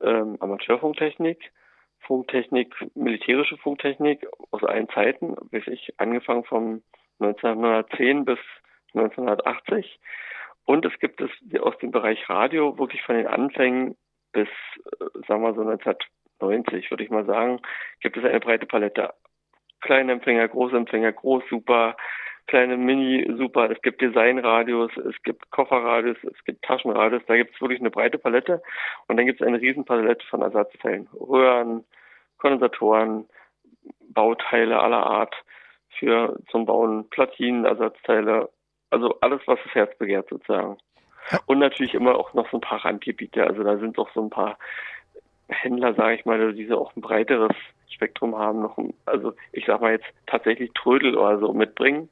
[0.00, 1.50] ähm, Amateurfunktechnik,
[1.98, 6.84] Funktechnik, militärische Funktechnik aus allen Zeiten, bis ich angefangen von
[7.18, 8.38] 1910 bis
[8.94, 9.98] 1980.
[10.64, 13.96] Und es gibt es aus dem Bereich Radio wirklich von den Anfängen
[14.32, 14.48] bis,
[15.00, 15.62] äh, sagen wir so
[16.40, 17.60] 1990, würde ich mal sagen,
[18.00, 19.14] gibt es eine breite Palette.
[19.80, 21.96] Kleine Empfänger, große Empfänger, groß, super,
[22.48, 23.70] kleine Mini, super.
[23.70, 27.22] Es gibt Designradios, es gibt Kofferradios, es gibt Taschenradios.
[27.26, 28.60] Da gibt es wirklich eine breite Palette.
[29.06, 31.08] Und dann gibt es eine riesen Palette von Ersatzteilen.
[31.14, 31.84] Röhren,
[32.38, 33.28] Kondensatoren,
[34.08, 35.36] Bauteile aller Art
[35.98, 38.48] für zum Bauen, Platinen, Ersatzteile.
[38.90, 40.78] Also alles, was das Herz begehrt sozusagen.
[41.46, 43.46] Und natürlich immer auch noch so ein paar Randgebiete.
[43.46, 44.58] Also da sind auch so ein paar
[45.48, 47.54] Händler, sage ich mal, die so auch ein breiteres
[47.88, 52.08] Spektrum haben, noch, also ich sag mal jetzt tatsächlich Trödel oder so mitbringen.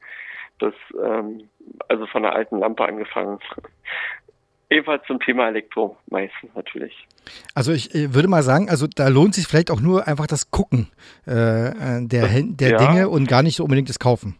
[0.58, 1.48] Das, ähm,
[1.88, 3.38] also von der alten Lampe angefangen.
[4.70, 7.06] Ebenfalls zum Thema Elektro meistens natürlich.
[7.54, 10.50] Also ich äh, würde mal sagen, also da lohnt sich vielleicht auch nur einfach das
[10.50, 10.88] Gucken
[11.26, 12.76] äh, äh der, der ja.
[12.78, 14.36] Dinge und gar nicht so unbedingt das Kaufen.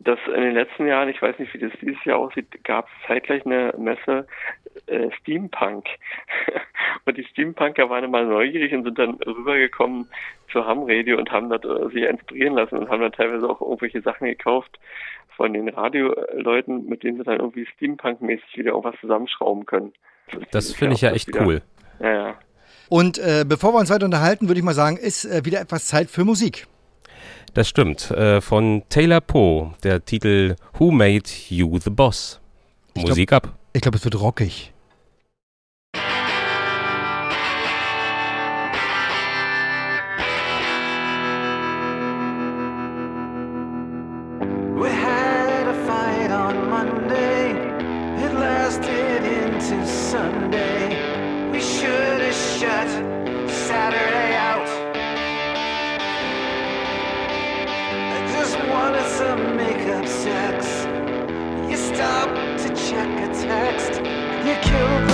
[0.00, 3.06] Das in den letzten Jahren, ich weiß nicht, wie das dieses Jahr aussieht, gab es
[3.06, 4.26] zeitgleich eine Messe
[4.86, 5.86] äh, Steampunk.
[7.04, 10.08] und die Steampunker waren immer neugierig und sind dann rübergekommen
[10.52, 13.60] zu Ham Radio und haben dort äh, sich inspirieren lassen und haben dann teilweise auch
[13.60, 14.78] irgendwelche Sachen gekauft,
[15.38, 19.92] von den Radioleuten, mit denen sie dann irgendwie Steampunk-mäßig wieder irgendwas zusammenschrauben können.
[20.32, 21.62] Das, das finde ich ja echt wieder, cool.
[22.00, 22.34] Ja, ja.
[22.88, 25.86] Und äh, bevor wir uns weiter unterhalten, würde ich mal sagen, ist äh, wieder etwas
[25.86, 26.66] Zeit für Musik.
[27.54, 28.10] Das stimmt.
[28.10, 32.40] Äh, von Taylor Poe, der Titel Who Made You the Boss?
[32.94, 33.58] Ich Musik glaub, ab.
[33.72, 34.72] Ich glaube, es wird rockig.
[63.48, 65.07] Welle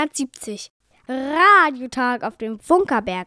[0.00, 0.70] 370.
[1.08, 3.26] Radiotag auf dem Funkerberg.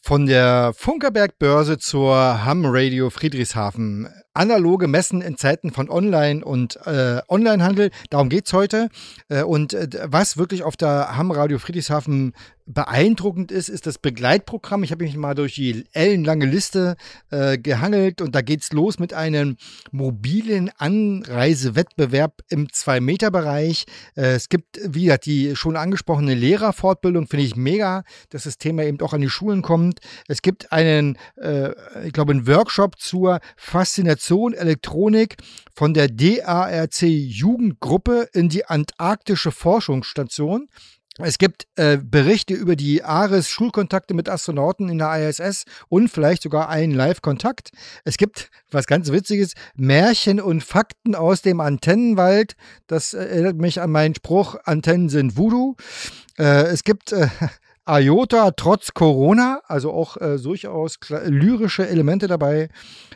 [0.00, 4.08] Von der Funkerberg-Börse zur Ham Radio Friedrichshafen.
[4.32, 8.90] Analoge Messen in Zeiten von Online- und äh, Onlinehandel, darum geht es heute.
[9.28, 12.32] Äh, und äh, was wirklich auf der Ham Radio Friedrichshafen
[12.72, 14.82] beeindruckend ist, ist das Begleitprogramm.
[14.82, 16.96] Ich habe mich mal durch die ellenlange Liste
[17.30, 19.56] äh, gehangelt und da geht es los mit einem
[19.90, 23.86] mobilen Anreisewettbewerb im 2-Meter-Bereich.
[24.16, 29.00] Äh, es gibt wieder die schon angesprochene Lehrerfortbildung, finde ich mega, dass das Thema eben
[29.00, 30.00] auch an die Schulen kommt.
[30.28, 31.70] Es gibt einen, äh,
[32.06, 35.36] ich glaube, einen Workshop zur Faszination Elektronik
[35.74, 40.68] von der DARC Jugendgruppe in die Antarktische Forschungsstation.
[41.18, 46.68] Es gibt äh, Berichte über die ARIS-Schulkontakte mit Astronauten in der ISS und vielleicht sogar
[46.68, 47.72] einen Live-Kontakt.
[48.04, 52.54] Es gibt, was ganz Witziges, Märchen und Fakten aus dem Antennenwald.
[52.86, 55.76] Das erinnert mich an meinen Spruch, Antennen sind Voodoo.
[56.38, 57.28] Äh, es gibt äh,
[57.88, 62.68] IOTA trotz Corona, also auch äh, durchaus lyrische Elemente dabei.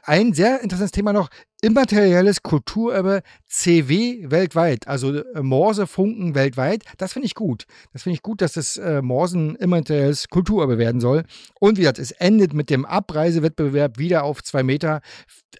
[0.02, 1.28] Ein sehr interessantes Thema noch,
[1.62, 6.84] immaterielles Kulturerbe CW weltweit, also äh, Morsefunken weltweit.
[6.98, 7.66] Das finde ich gut.
[7.92, 11.24] Das finde ich gut, dass das äh, Morsen immaterielles Kulturerbe werden soll.
[11.60, 15.00] Und wie gesagt, es endet mit dem Abreisewettbewerb wieder auf zwei Meter.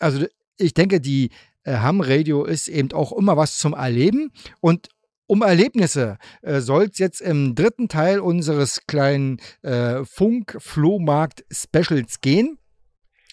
[0.00, 0.26] Also
[0.56, 1.30] ich denke, die
[1.64, 4.32] äh, Ham Radio ist eben auch immer was zum Erleben.
[4.60, 4.88] Und
[5.26, 12.58] um Erlebnisse äh, soll es jetzt im dritten Teil unseres kleinen äh, Funk-Flohmarkt-Specials gehen.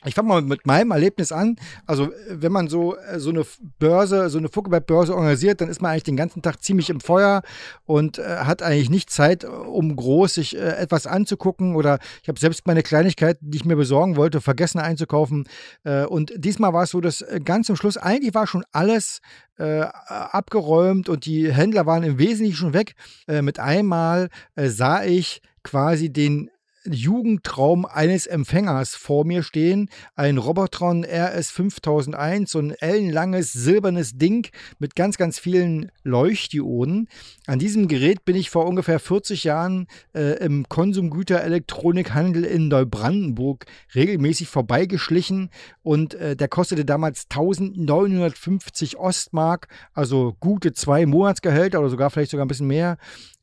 [0.04, 1.58] Ich fange mal mit meinem Erlebnis an.
[1.86, 3.46] Also, wenn man so, äh, so eine
[3.78, 7.44] Börse, so eine Fuckelberg-Börse organisiert, dann ist man eigentlich den ganzen Tag ziemlich im Feuer
[7.86, 11.76] und äh, hat eigentlich nicht Zeit, um groß sich äh, etwas anzugucken.
[11.76, 15.48] Oder ich habe selbst meine Kleinigkeiten, die ich mir besorgen wollte, vergessen einzukaufen.
[15.84, 19.22] Äh, und diesmal war es so, dass äh, ganz zum Schluss, eigentlich war schon alles
[19.58, 22.96] äh, abgeräumt und die Händler waren im Wesentlichen schon weg.
[23.28, 26.50] mit einmal sah ich quasi den
[26.90, 29.90] Jugendtraum eines Empfängers vor mir stehen.
[30.16, 37.08] Ein Robotron RS 5001, so ein ellenlanges silbernes Ding mit ganz, ganz vielen Leuchtdioden.
[37.46, 44.48] An diesem Gerät bin ich vor ungefähr 40 Jahren äh, im Konsumgüterelektronikhandel in Neubrandenburg regelmäßig
[44.48, 45.50] vorbeigeschlichen
[45.84, 52.46] und äh, der kostete damals 1950 Ostmark, also gute zwei Monatsgehälter oder sogar vielleicht sogar
[52.46, 52.98] ein bisschen mehr.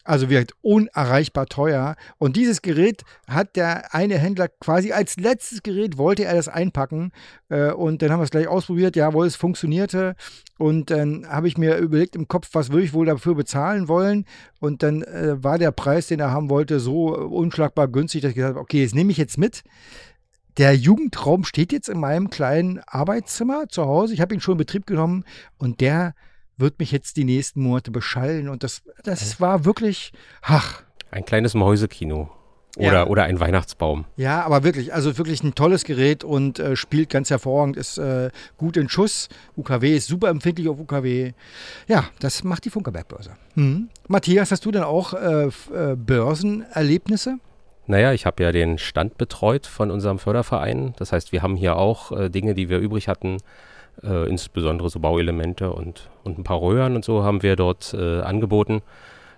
[0.09, 1.95] Also wird unerreichbar teuer.
[2.17, 7.13] Und dieses Gerät hat der eine Händler quasi als letztes Gerät wollte er das einpacken.
[7.51, 8.97] Äh, und dann haben wir es gleich ausprobiert.
[8.97, 10.17] Jawohl, es funktionierte.
[10.57, 14.25] Und dann habe ich mir überlegt im Kopf, was würde ich wohl dafür bezahlen wollen.
[14.61, 18.37] Und dann äh, war der Preis, den er haben wollte, so unschlagbar günstig, dass ich
[18.37, 19.63] gesagt habe, okay, das nehme ich jetzt mit.
[20.57, 24.15] Der Jugendraum steht jetzt in meinem kleinen Arbeitszimmer zu Hause.
[24.15, 25.25] Ich habe ihn schon in Betrieb genommen
[25.59, 26.15] und der
[26.59, 28.49] wird mich jetzt die nächsten Monate beschallen.
[28.49, 30.83] Und das, das war wirklich, ach.
[31.11, 32.31] Ein kleines Mäusekino.
[32.77, 33.07] Oder, ja.
[33.07, 34.05] oder ein Weihnachtsbaum.
[34.17, 38.31] Ja, aber wirklich, also wirklich ein tolles Gerät und äh, spielt ganz hervorragend, ist äh,
[38.57, 39.29] gut in Schuss.
[39.57, 41.33] UKW ist super empfindlich auf UKW.
[41.89, 43.33] Ja, das macht die Funkerberg-Börse.
[43.57, 43.89] Mhm.
[44.07, 47.39] Matthias, hast du denn auch äh, äh Börsenerlebnisse?
[47.89, 50.95] Naja, ich habe ja den Stand betreut von unserem Förderverein.
[50.99, 53.39] Das heißt, wir haben hier auch äh, Dinge, die wir übrig hatten,
[54.03, 58.21] äh, insbesondere so Bauelemente und, und ein paar Röhren und so haben wir dort äh,
[58.21, 58.83] angeboten.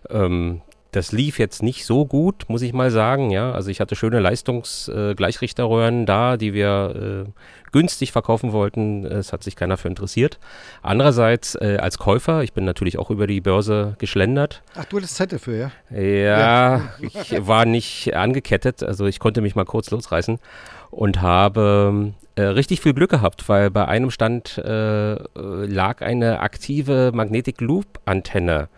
[0.09, 0.63] Ähm,
[0.93, 3.31] das lief jetzt nicht so gut, muss ich mal sagen.
[3.31, 7.31] Ja, also ich hatte schöne Leistungsgleichrichterröhren äh, da, die wir äh,
[7.73, 9.05] günstig verkaufen wollten.
[9.05, 10.39] Es hat sich keiner für interessiert.
[10.83, 14.63] Andererseits äh, als Käufer, ich bin natürlich auch über die Börse geschlendert.
[14.75, 15.97] Ach, du hattest Zeit dafür, ja?
[15.97, 16.91] Ja, ja.
[17.01, 20.39] ich war nicht angekettet, also ich konnte mich mal kurz losreißen
[20.91, 27.13] und habe äh, richtig viel Glück gehabt, weil bei einem Stand äh, lag eine aktive
[27.15, 28.69] Magnetic Loop Antenne.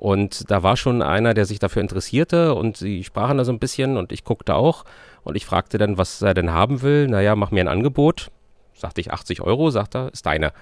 [0.00, 3.58] Und da war schon einer, der sich dafür interessierte und sie sprachen da so ein
[3.58, 4.86] bisschen und ich guckte auch
[5.24, 7.06] und ich fragte dann, was er denn haben will.
[7.06, 8.30] Naja, mach mir ein Angebot.
[8.72, 10.54] Sagte ich 80 Euro, sagt er, ist deine.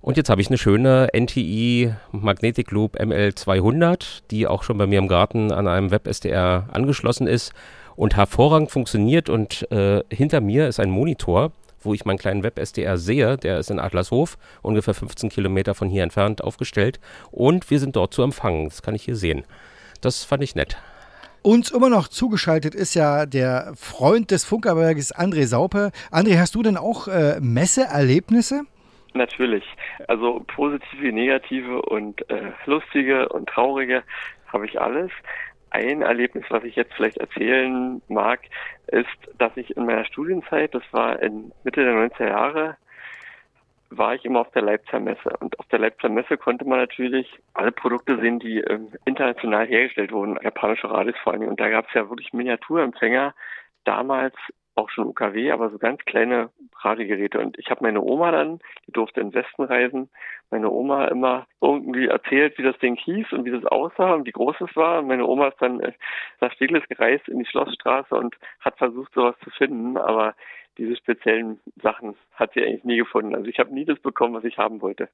[0.00, 5.00] Und jetzt habe ich eine schöne NTI Magnetic Loop ML200, die auch schon bei mir
[5.00, 7.52] im Garten an einem Web-SDR angeschlossen ist
[7.96, 9.28] und hervorragend funktioniert.
[9.28, 11.50] Und äh, hinter mir ist ein Monitor,
[11.80, 13.36] wo ich meinen kleinen Web-SDR sehe.
[13.36, 17.00] Der ist in Adlershof, ungefähr 15 Kilometer von hier entfernt aufgestellt.
[17.30, 18.68] Und wir sind dort zu empfangen.
[18.68, 19.44] Das kann ich hier sehen.
[20.00, 20.76] Das fand ich nett.
[21.42, 25.90] Uns immer noch zugeschaltet ist ja der Freund des Funkerberges André Saupe.
[26.10, 28.64] André, hast du denn auch äh, Messeerlebnisse?
[29.14, 29.64] Natürlich.
[30.06, 34.02] Also positive, negative und äh, lustige und traurige
[34.52, 35.10] habe ich alles.
[35.70, 38.40] Ein Erlebnis, was ich jetzt vielleicht erzählen mag,
[38.88, 39.06] ist,
[39.38, 42.76] dass ich in meiner Studienzeit, das war in Mitte der 90er Jahre,
[43.90, 45.36] war ich immer auf der Leipziger Messe.
[45.40, 50.12] Und auf der Leipziger Messe konnte man natürlich alle Produkte sehen, die ähm, international hergestellt
[50.12, 51.48] wurden, japanische Radios vor allem.
[51.48, 53.34] Und da gab es ja wirklich Miniaturempfänger,
[53.84, 54.34] damals
[54.80, 56.50] auch schon UKW, aber so ganz kleine
[56.80, 57.38] Radiogeräte.
[57.38, 60.08] Und ich habe meine Oma dann, die durfte in den Westen reisen,
[60.50, 64.32] meine Oma immer irgendwie erzählt, wie das Ding hieß und wie das aussah und wie
[64.32, 65.00] groß es war.
[65.00, 65.92] Und meine Oma ist dann äh,
[66.40, 70.34] nach Steglitz gereist in die Schlossstraße und hat versucht, sowas zu finden, aber
[70.78, 73.34] diese speziellen Sachen hat sie eigentlich nie gefunden.
[73.34, 75.08] Also ich habe nie das bekommen, was ich haben wollte.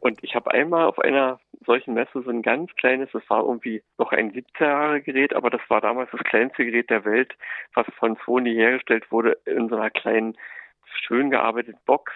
[0.00, 3.82] Und ich habe einmal auf einer solchen Messe so ein ganz kleines, das war irgendwie
[3.98, 7.34] noch ein 17-Jahre-Gerät, aber das war damals das kleinste Gerät der Welt,
[7.74, 10.36] was von Sony hergestellt wurde, in so einer kleinen,
[11.06, 12.12] schön gearbeiteten Box,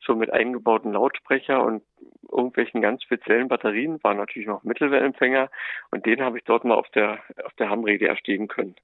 [0.00, 1.82] schon mit eingebauten Lautsprecher und
[2.30, 5.50] irgendwelchen ganz speziellen Batterien, war natürlich noch Mittelwellenempfänger
[5.90, 8.76] und den habe ich dort mal auf der, auf der Hamrede erstehen können.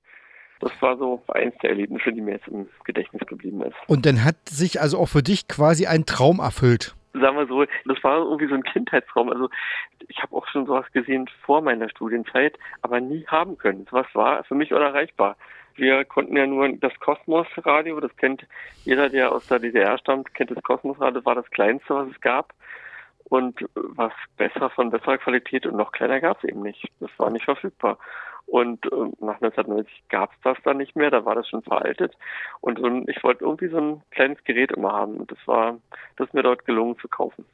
[0.60, 3.74] Das war so eins der Erlebnisse, die mir jetzt im Gedächtnis geblieben ist.
[3.88, 7.64] Und dann hat sich also auch für dich quasi ein Traum erfüllt sagen wir so,
[7.84, 9.30] das war irgendwie so ein Kindheitsraum.
[9.30, 9.50] Also
[10.08, 13.86] ich habe auch schon sowas gesehen vor meiner Studienzeit, aber nie haben können.
[13.90, 15.36] Sowas war für mich unerreichbar.
[15.74, 18.46] Wir konnten ja nur das Kosmos-Radio, das kennt
[18.84, 22.52] jeder, der aus der DDR stammt, kennt das Kosmos-Radio, war das kleinste, was es gab.
[23.24, 26.90] Und was besser von besserer Qualität und noch kleiner gab es eben nicht.
[27.00, 27.96] Das war nicht verfügbar.
[28.52, 32.12] Und äh, nach 1990 gab es das dann nicht mehr, da war das schon veraltet.
[32.60, 35.16] Und so ich wollte irgendwie so ein kleines Gerät immer haben.
[35.16, 35.78] Und das war,
[36.18, 37.46] das ist mir dort gelungen zu kaufen.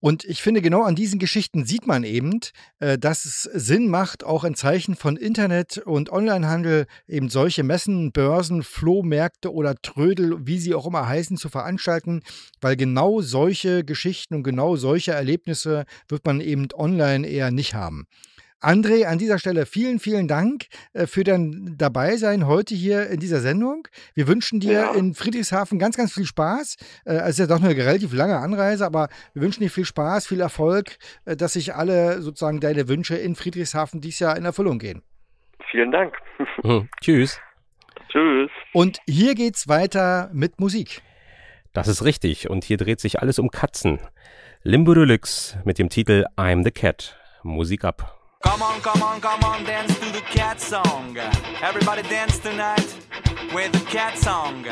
[0.00, 2.40] Und ich finde, genau an diesen Geschichten sieht man eben,
[2.78, 8.12] äh, dass es Sinn macht, auch in Zeichen von Internet und Onlinehandel eben solche Messen,
[8.12, 12.22] Börsen, Flohmärkte oder Trödel, wie sie auch immer heißen, zu veranstalten,
[12.60, 18.06] weil genau solche Geschichten und genau solche Erlebnisse wird man eben online eher nicht haben.
[18.60, 23.40] André, an dieser Stelle vielen, vielen Dank äh, für dein Dabeisein heute hier in dieser
[23.40, 23.86] Sendung.
[24.14, 24.94] Wir wünschen dir ja.
[24.94, 26.76] in Friedrichshafen ganz, ganz viel Spaß.
[27.04, 30.26] Äh, es ist ja doch eine relativ lange Anreise, aber wir wünschen dir viel Spaß,
[30.26, 30.96] viel Erfolg,
[31.26, 35.02] äh, dass sich alle sozusagen deine Wünsche in Friedrichshafen dieses Jahr in Erfüllung gehen.
[35.70, 36.14] Vielen Dank.
[36.62, 37.40] Hm, tschüss.
[38.08, 38.50] Tschüss.
[38.72, 41.02] Und hier geht's weiter mit Musik.
[41.72, 42.48] Das ist richtig.
[42.48, 43.98] Und hier dreht sich alles um Katzen.
[44.62, 47.18] Limbo Deluxe mit dem Titel I'm the Cat.
[47.42, 48.13] Musik ab.
[48.44, 51.16] Come on, come on, come on, dance to the cat song.
[51.62, 52.86] Everybody dance tonight
[53.54, 54.64] with the cat song.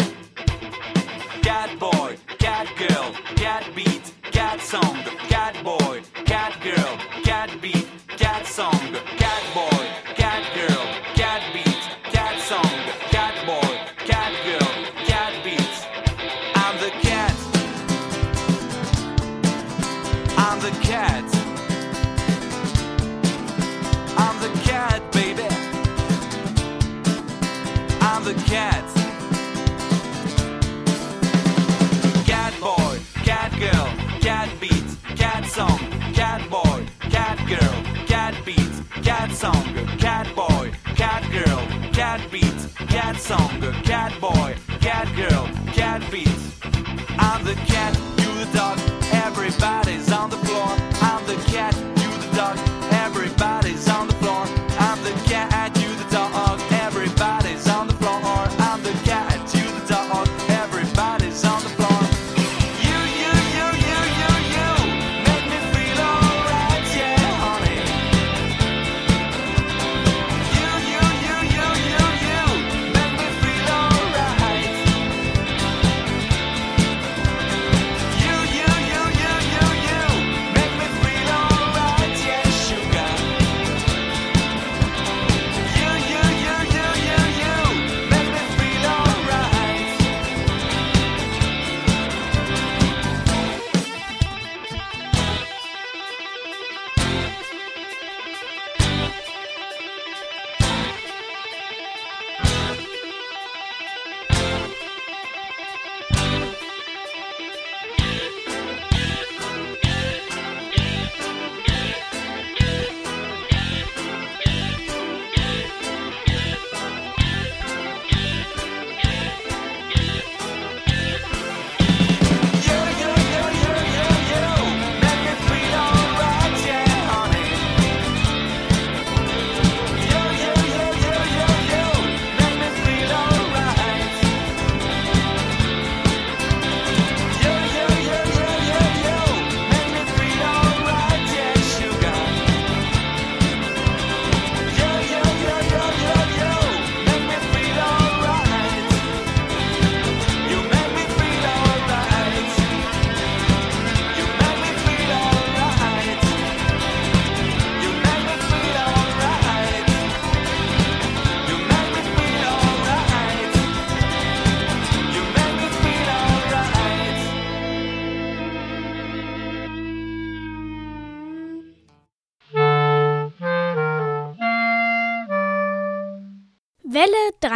[1.42, 4.96] Cat boy, cat girl, cat beat, cat song.
[5.28, 8.82] Cat boy, cat girl, cat beat, cat song.
[9.16, 10.71] Cat boy, cat girl,
[28.32, 28.84] the cat.
[32.26, 33.88] Cat boy, cat girl,
[34.20, 34.84] cat beat,
[35.16, 35.78] cat song.
[36.14, 38.72] Cat boy, cat girl, cat beat,
[39.02, 39.64] cat song.
[39.98, 42.58] Cat boy, cat girl, cat beat,
[42.88, 43.60] cat song.
[43.82, 46.38] Cat boy, cat girl, cat beat.
[47.18, 48.78] I'm the cat, you the dog.
[49.26, 50.70] Everybody's on the floor.
[51.02, 52.58] I'm the cat, you the dog.
[52.92, 54.11] Everybody's on the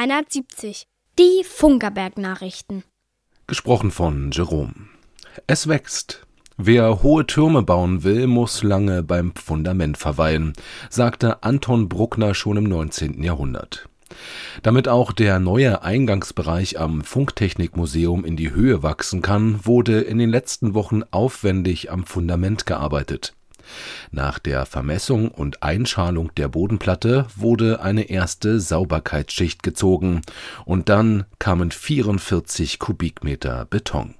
[0.06, 0.86] 370.
[1.18, 2.84] Die Funkerberg-Nachrichten.
[3.48, 4.72] Gesprochen von Jerome.
[5.48, 6.24] Es wächst.
[6.56, 10.52] Wer hohe Türme bauen will, muss lange beim Fundament verweilen,
[10.90, 13.20] sagte Anton Bruckner schon im 19.
[13.20, 13.88] Jahrhundert.
[14.62, 20.30] Damit auch der neue Eingangsbereich am Funktechnikmuseum in die Höhe wachsen kann, wurde in den
[20.30, 23.34] letzten Wochen aufwendig am Fundament gearbeitet.
[24.10, 30.22] Nach der Vermessung und Einschalung der Bodenplatte wurde eine erste Sauberkeitsschicht gezogen
[30.64, 34.14] und dann kamen 44 Kubikmeter Beton.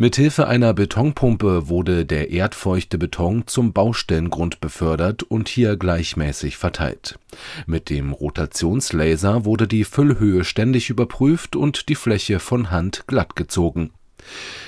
[0.00, 7.18] Mithilfe einer Betonpumpe wurde der erdfeuchte Beton zum Baustellengrund befördert und hier gleichmäßig verteilt.
[7.66, 13.90] Mit dem Rotationslaser wurde die Füllhöhe ständig überprüft und die Fläche von Hand glattgezogen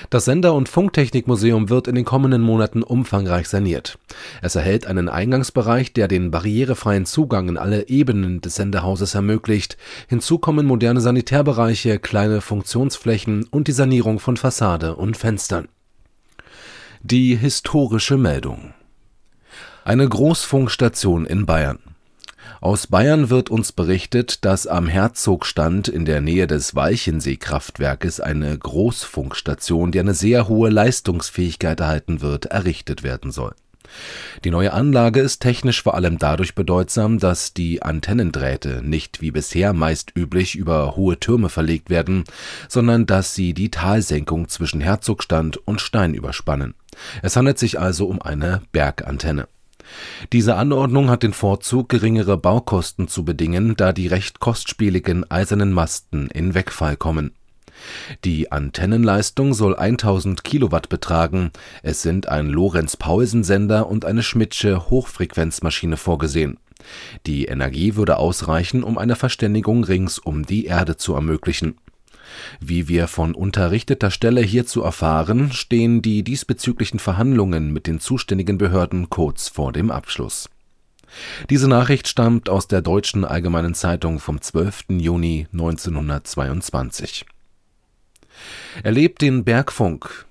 [0.09, 3.97] das Sender und Funktechnikmuseum wird in den kommenden Monaten umfangreich saniert.
[4.41, 9.77] Es erhält einen Eingangsbereich, der den barrierefreien Zugang in alle Ebenen des Sendehauses ermöglicht.
[10.07, 15.67] Hinzu kommen moderne Sanitärbereiche, kleine Funktionsflächen und die Sanierung von Fassade und Fenstern.
[17.01, 18.73] Die historische Meldung
[19.85, 21.79] Eine Großfunkstation in Bayern
[22.61, 29.91] aus Bayern wird uns berichtet, dass am Herzogstand in der Nähe des Walchensee-Kraftwerkes eine Großfunkstation,
[29.91, 33.55] die eine sehr hohe Leistungsfähigkeit erhalten wird, errichtet werden soll.
[34.43, 39.73] Die neue Anlage ist technisch vor allem dadurch bedeutsam, dass die Antennendrähte nicht wie bisher
[39.73, 42.25] meist üblich über hohe Türme verlegt werden,
[42.69, 46.75] sondern dass sie die Talsenkung zwischen Herzogstand und Stein überspannen.
[47.23, 49.47] Es handelt sich also um eine Bergantenne
[50.33, 56.27] diese Anordnung hat den Vorzug, geringere Baukosten zu bedingen, da die recht kostspieligen eisernen Masten
[56.27, 57.31] in Wegfall kommen.
[58.23, 66.57] Die Antennenleistung soll 1000 Kilowatt betragen, es sind ein Lorenz-Paulsen-Sender und eine Schmidtsche Hochfrequenzmaschine vorgesehen.
[67.25, 71.75] Die Energie würde ausreichen, um eine Verständigung rings um die Erde zu ermöglichen
[72.59, 79.09] wie wir von unterrichteter Stelle hierzu erfahren, stehen die diesbezüglichen Verhandlungen mit den zuständigen Behörden
[79.09, 80.49] kurz vor dem Abschluss.
[81.49, 84.85] Diese Nachricht stammt aus der Deutschen Allgemeinen Zeitung vom 12.
[84.89, 87.25] Juni 1922.
[88.83, 90.25] Erlebt den Bergfunk,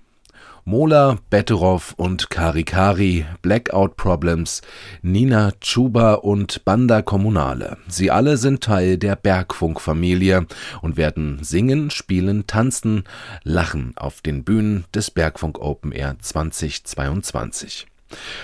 [0.65, 4.63] Mola, Betterow und Karikari, Blackout Problems,
[5.03, 7.79] Nina Chuba und Banda Kommunale.
[7.89, 10.47] Sie alle sind Teil der Bergfunkfamilie
[10.83, 13.05] und werden singen, spielen, tanzen,
[13.43, 17.90] lachen auf den Bühnen des Bergfunk Open Air 2022.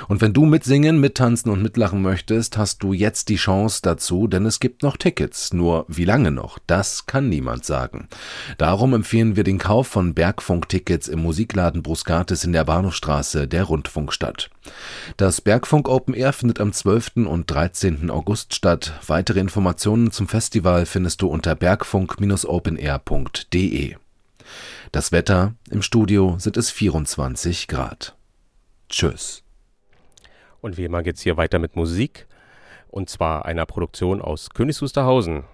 [0.09, 4.47] Und wenn du mitsingen, mittanzen und mitlachen möchtest, hast du jetzt die Chance dazu, denn
[4.47, 5.53] es gibt noch Tickets.
[5.53, 6.59] Nur wie lange noch?
[6.67, 8.09] Das kann niemand sagen.
[8.59, 14.51] Darum empfehlen wir den Kauf von Bergfunk-Tickets im Musikladen Bruskatis in der Bahnhofstraße der Rundfunkstadt.
[15.17, 17.27] Das Bergfunk Open Air findet am 12.
[17.27, 18.11] und 13.
[18.11, 18.93] August statt.
[19.07, 23.97] Weitere Informationen zum Festival findest du unter bergfunk-openair.de.
[24.93, 28.17] Das Wetter im Studio sind es 24 Grad.
[28.89, 29.46] Tschüss.
[30.61, 32.27] Und wie immer geht es hier weiter mit Musik.
[32.89, 35.45] Und zwar einer Produktion aus Königs Wusterhausen.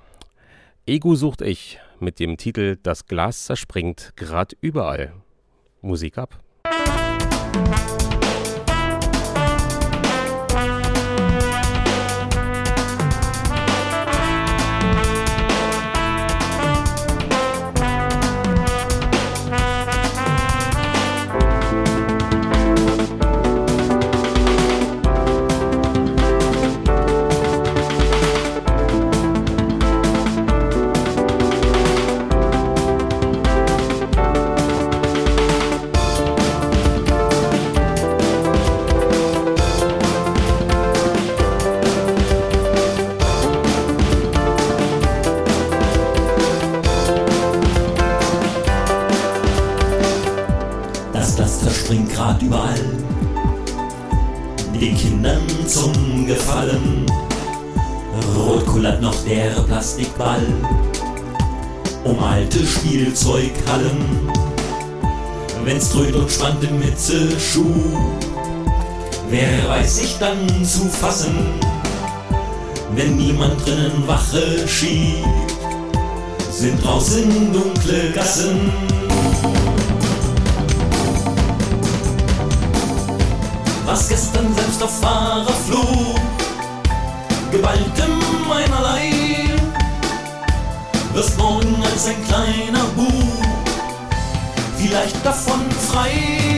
[0.86, 5.12] Ego sucht ich mit dem Titel Das Glas zerspringt grad überall.
[5.80, 6.40] Musik ab.
[63.22, 64.32] Spielzeughallen.
[65.64, 67.96] Wenn's dröhnt und spannt im Hitzeschuh,
[69.30, 71.36] wer weiß sich dann zu fassen,
[72.96, 75.24] wenn niemand drinnen Wache schiebt.
[76.50, 78.72] sind draußen dunkle Gassen.
[83.86, 85.54] Was gestern selbst auf Fahrer
[92.52, 93.06] kleiner Bub
[94.76, 96.51] vielleicht davon frei.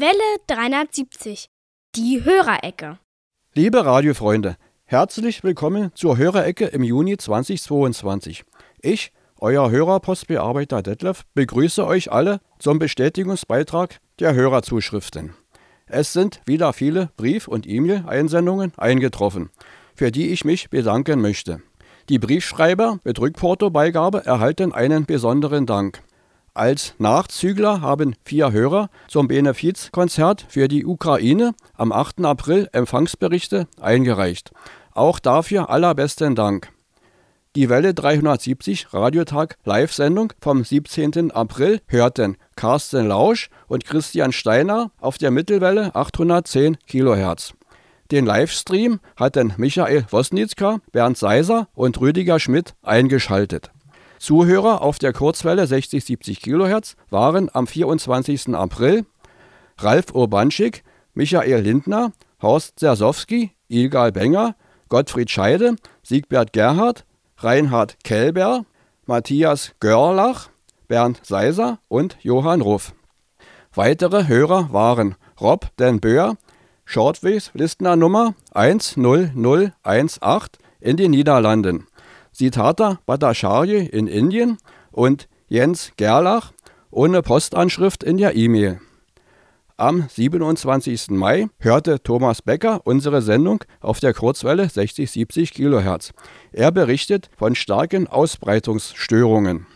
[0.00, 1.50] Welle 370.
[1.94, 2.98] Die Hörerecke.
[3.54, 8.44] Liebe Radiofreunde, herzlich willkommen zur Hörerecke im Juni 2022.
[8.80, 15.34] Ich, euer Hörerpostbearbeiter Detlef, begrüße euch alle zum Bestätigungsbeitrag der Hörerzuschriften.
[15.84, 19.50] Es sind wieder viele Brief- und E-Mail-Einsendungen eingetroffen,
[19.94, 21.60] für die ich mich bedanken möchte.
[22.08, 26.02] Die Briefschreiber mit Rückportobeigabe erhalten einen besonderen Dank.
[26.60, 32.22] Als Nachzügler haben vier Hörer zum Benefizkonzert für die Ukraine am 8.
[32.26, 34.50] April Empfangsberichte eingereicht.
[34.92, 36.70] Auch dafür allerbesten Dank.
[37.56, 41.30] Die Welle 370 Radiotag Live-Sendung vom 17.
[41.30, 47.54] April hörten Carsten Lausch und Christian Steiner auf der Mittelwelle 810 kHz.
[48.10, 53.70] Den Livestream hatten Michael Wosnitzka, Bernd Seiser und Rüdiger Schmidt eingeschaltet.
[54.20, 58.54] Zuhörer auf der Kurzwelle 60-70 kHz waren am 24.
[58.54, 59.06] April
[59.78, 62.12] Ralf Urbanschik, Michael Lindner,
[62.42, 64.56] Horst Sersowski, Ilgal Benger,
[64.90, 67.06] Gottfried Scheide, Siegbert Gerhard,
[67.38, 68.66] Reinhard Kellber,
[69.06, 70.50] Matthias Görlach,
[70.86, 72.92] Bernd Seiser und Johann Ruff.
[73.74, 76.36] Weitere Hörer waren Rob Den Böhr,
[76.84, 79.72] Shortways Listner-Nummer 10018
[80.80, 81.86] in den Niederlanden.
[82.32, 84.58] Sitata Bhattacharya in Indien
[84.92, 86.52] und Jens Gerlach
[86.90, 88.80] ohne Postanschrift in der E-Mail.
[89.76, 91.08] Am 27.
[91.10, 96.12] Mai hörte Thomas Becker unsere Sendung auf der Kurzwelle 60-70 kHz.
[96.52, 99.66] Er berichtet von starken Ausbreitungsstörungen.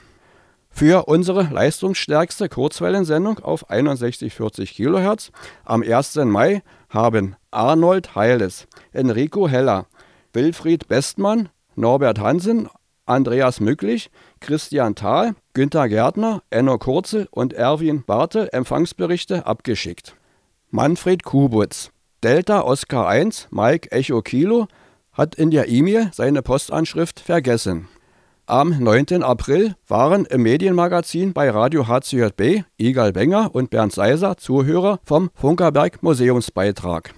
[0.68, 5.30] Für unsere leistungsstärkste Kurzwellensendung auf 61-40 kHz
[5.64, 6.16] am 1.
[6.16, 9.86] Mai haben Arnold Heiles, Enrico Heller,
[10.32, 12.68] Wilfried Bestmann, Norbert Hansen,
[13.06, 14.10] Andreas Mücklich,
[14.40, 20.16] Christian Thal, Günther Gärtner, Enno Kurzel und Erwin Bartel Empfangsberichte abgeschickt.
[20.70, 21.90] Manfred Kubutz,
[22.22, 24.66] Delta Oscar 1, Mike Echo Kilo,
[25.12, 27.88] hat in der E-Mail seine Postanschrift vergessen.
[28.46, 29.22] Am 9.
[29.22, 36.02] April waren im Medienmagazin bei Radio HCJB Igal Benger und Bernd Seiser Zuhörer vom Funkerberg
[36.02, 37.14] Museumsbeitrag.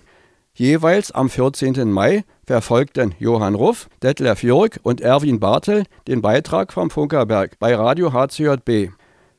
[0.59, 1.93] Jeweils am 14.
[1.93, 8.15] Mai verfolgten Johann Ruff, Detlef Jürg und Erwin Bartel den Beitrag vom Funkerberg bei Radio
[8.15, 8.91] HCJB.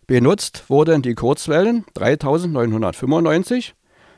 [0.05, 3.73] Benutzt wurden die Kurzwellen 3995,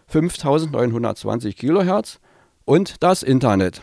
[0.07, 2.19] 5920 kHz
[2.65, 3.81] und das Internet.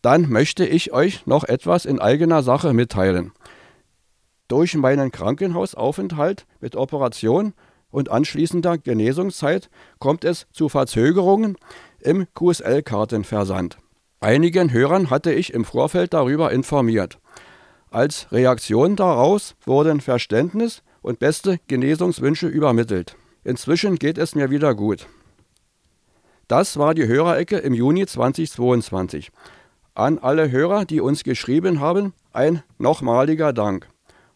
[0.00, 3.32] Dann möchte ich euch noch etwas in eigener Sache mitteilen.
[4.48, 7.52] Durch meinen Krankenhausaufenthalt mit Operation
[7.90, 11.56] und anschließender Genesungszeit kommt es zu Verzögerungen
[12.08, 13.76] im QSL-Kartenversand.
[14.18, 17.18] Einigen Hörern hatte ich im Vorfeld darüber informiert.
[17.90, 23.14] Als Reaktion daraus wurden Verständnis und beste Genesungswünsche übermittelt.
[23.44, 25.06] Inzwischen geht es mir wieder gut.
[26.46, 29.30] Das war die Hörerecke im Juni 2022.
[29.94, 33.86] An alle Hörer, die uns geschrieben haben, ein nochmaliger Dank.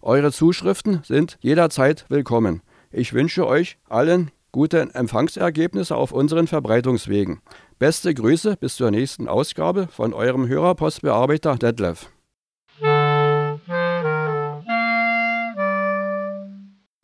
[0.02, 2.60] Eure Zuschriften sind jederzeit willkommen.
[2.90, 7.40] Ich wünsche euch allen gute Empfangsergebnisse auf unseren Verbreitungswegen.
[7.78, 12.10] Beste Grüße bis zur nächsten Ausgabe von eurem Hörerpostbearbeiter Detlef.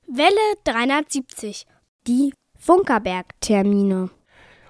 [0.06, 0.34] Welle
[0.64, 1.66] 370.
[2.06, 4.10] Die Funkerberg-Termine.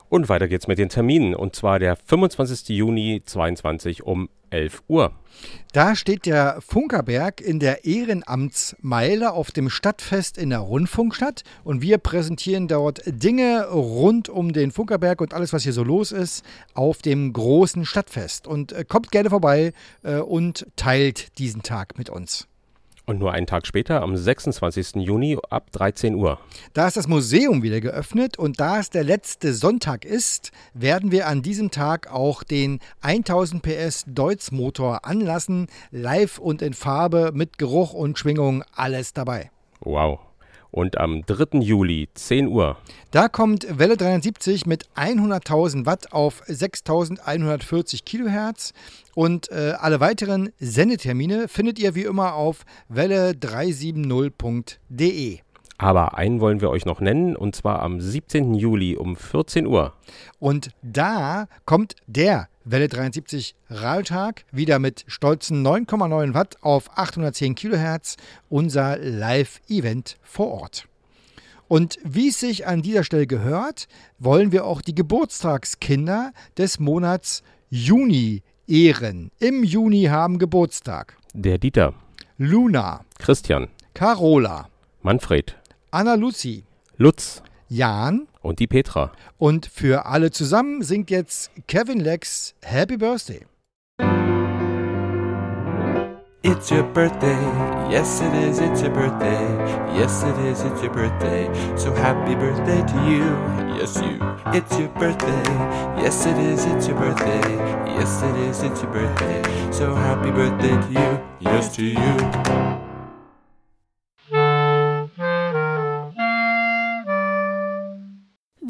[0.09, 1.35] Und weiter geht's mit den Terminen.
[1.35, 2.68] Und zwar der 25.
[2.68, 5.12] Juni 22 um 11 Uhr.
[5.72, 11.99] Da steht der Funkerberg in der Ehrenamtsmeile auf dem Stadtfest in der Rundfunkstadt und wir
[11.99, 16.44] präsentieren dort Dinge rund um den Funkerberg und alles, was hier so los ist,
[16.74, 18.46] auf dem großen Stadtfest.
[18.46, 19.72] Und äh, kommt gerne vorbei
[20.03, 22.49] äh, und teilt diesen Tag mit uns.
[23.09, 24.97] Und nur einen Tag später, am 26.
[24.97, 26.39] Juni ab 13 Uhr.
[26.75, 31.27] Da ist das Museum wieder geöffnet und da es der letzte Sonntag ist, werden wir
[31.27, 37.57] an diesem Tag auch den 1000 PS Deutz Motor anlassen, live und in Farbe, mit
[37.57, 39.51] Geruch und Schwingung, alles dabei.
[39.81, 40.28] Wow.
[40.71, 41.61] Und am 3.
[41.61, 42.77] Juli, 10 Uhr.
[43.11, 48.75] Da kommt Welle 370 mit 100.000 Watt auf 6.140 Kilohertz.
[49.14, 55.39] Und äh, alle weiteren Sendetermine findet ihr wie immer auf welle370.de.
[55.79, 58.55] Aber einen wollen wir euch noch nennen, und zwar am 17.
[58.55, 59.93] Juli um 14 Uhr.
[60.41, 68.16] Und da kommt der Welle 73 Rahltag wieder mit stolzen 9,9 Watt auf 810 Kilohertz,
[68.51, 70.87] unser Live-Event vor Ort.
[71.66, 73.89] Und wie es sich an dieser Stelle gehört,
[74.19, 79.31] wollen wir auch die Geburtstagskinder des Monats Juni ehren.
[79.39, 81.95] Im Juni haben Geburtstag Der Dieter,
[82.37, 84.69] Luna, Christian, Carola,
[85.01, 85.57] Manfred,
[85.91, 86.64] Anna Lucy,
[86.99, 88.29] Lutz Jan.
[88.41, 89.12] Und die Petra.
[89.37, 93.47] und für alle zusammen singt jetzt Kevin Lex Happy Birthday.
[96.43, 97.37] It's your birthday,
[97.91, 99.45] yes it is, it's your birthday,
[99.95, 101.47] yes it is, it's your birthday,
[101.77, 103.25] so happy birthday to you,
[103.77, 104.19] yes you.
[104.55, 105.43] It's your birthday,
[106.01, 107.43] yes it is, it's your birthday,
[107.99, 109.43] yes it is, it's your birthday,
[109.73, 112.68] so happy birthday to you, yes to you.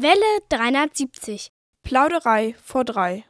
[0.01, 1.51] Welle 370.
[1.83, 3.25] Plauderei vor drei.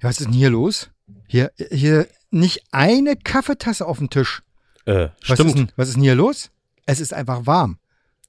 [0.00, 0.90] Ja, was ist denn hier los?
[1.28, 4.42] Hier, hier nicht eine Kaffeetasse auf dem Tisch.
[4.86, 6.50] Äh, Was ist, denn, was ist denn hier los?
[6.86, 7.78] Es ist einfach warm.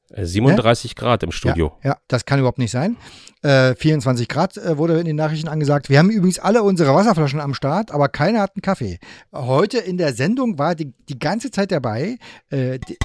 [0.10, 1.78] Äh, 37 Grad im Studio.
[1.84, 2.98] Ja, ja, das kann überhaupt nicht sein.
[3.44, 5.90] Äh, 24 Grad äh, wurde in den Nachrichten angesagt.
[5.90, 9.00] Wir haben übrigens alle unsere Wasserflaschen am Start, aber keiner hat einen Kaffee.
[9.32, 12.18] Heute in der Sendung war die, die ganze Zeit dabei.
[12.50, 12.98] Äh, die,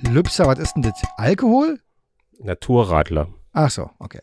[0.00, 0.94] Lübser, was ist denn das?
[1.16, 1.80] Alkohol?
[2.40, 3.28] Naturradler.
[3.60, 4.20] Ach so, okay.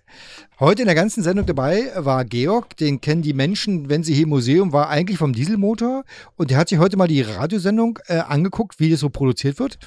[0.62, 4.24] Heute in der ganzen Sendung dabei war Georg, den kennen die Menschen, wenn sie hier
[4.24, 6.06] im Museum war, eigentlich vom Dieselmotor.
[6.38, 9.78] Und der hat sich heute mal die Radiosendung äh, angeguckt, wie das so produziert wird.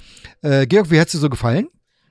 [0.43, 1.69] Äh, Georg, wie hat es dir so gefallen?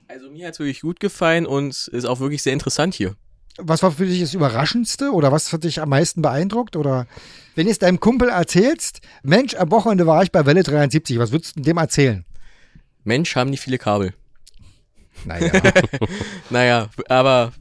[0.07, 3.13] Also mir hat es wirklich gut gefallen und ist auch wirklich sehr interessant hier.
[3.59, 6.75] Was war für dich das Überraschendste oder was hat dich am meisten beeindruckt?
[6.75, 7.05] Oder
[7.53, 11.31] wenn du es deinem Kumpel erzählst, Mensch, am Wochenende war ich bei Welle 73, was
[11.31, 12.25] würdest du dem erzählen?
[13.03, 14.15] Mensch, haben die viele Kabel.
[15.25, 15.51] Naja.
[16.49, 17.51] naja, aber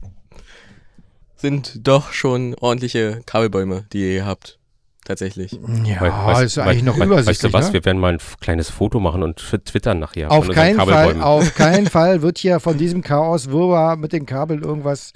[1.35, 4.59] sind doch schon ordentliche Kabelbäume, die ihr hier habt.
[5.05, 5.53] Tatsächlich.
[5.85, 7.27] Ja, Weißt- ist eigentlich noch weißt- übersichtlich.
[7.27, 7.67] Weißt du was?
[7.67, 7.73] ne?
[7.73, 10.29] Wir werden mal ein kleines Foto machen und tw- twittern nachher.
[10.31, 14.63] Auf keinen, Fall, auf keinen Fall wird hier von diesem Chaos Wirrwarr mit den Kabeln
[14.63, 15.13] irgendwas.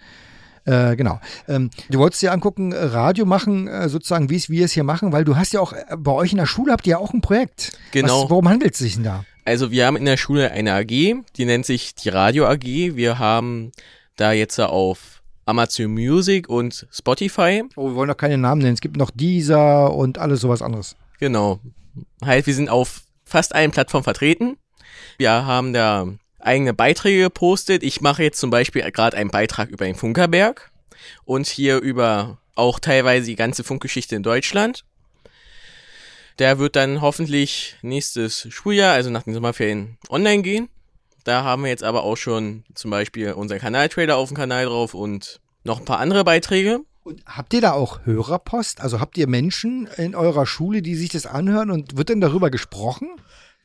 [0.63, 1.19] Äh, genau.
[1.47, 4.83] Ähm, du wolltest dir angucken, äh, Radio machen, äh, sozusagen, wie es wir es hier
[4.85, 6.97] machen, weil du hast ja auch, äh, bei euch in der Schule habt ihr ja
[6.99, 7.73] auch ein Projekt.
[7.91, 8.23] Genau.
[8.25, 9.25] Was, worum handelt es sich denn da?
[9.43, 12.63] Also wir haben in der Schule eine AG, die nennt sich die Radio AG.
[12.63, 13.71] Wir haben
[14.15, 17.63] da jetzt auf Amazon Music und Spotify.
[17.75, 18.75] Oh, wir wollen doch keine Namen nennen.
[18.75, 20.95] Es gibt noch dieser und alles sowas anderes.
[21.19, 21.59] Genau.
[22.23, 24.57] Halt, wir sind auf fast allen Plattformen vertreten.
[25.17, 26.07] Wir haben da
[26.39, 27.83] eigene Beiträge gepostet.
[27.83, 30.71] Ich mache jetzt zum Beispiel gerade einen Beitrag über den Funkerberg
[31.25, 34.83] und hier über auch teilweise die ganze Funkgeschichte in Deutschland.
[36.41, 40.69] Der wird dann hoffentlich nächstes Schuljahr, also nach den Sommerferien, online gehen.
[41.23, 44.95] Da haben wir jetzt aber auch schon zum Beispiel unseren Kanaltrailer auf dem Kanal drauf
[44.95, 46.79] und noch ein paar andere Beiträge.
[47.27, 48.81] Habt ihr da auch Hörerpost?
[48.81, 52.49] Also habt ihr Menschen in eurer Schule, die sich das anhören und wird denn darüber
[52.49, 53.09] gesprochen?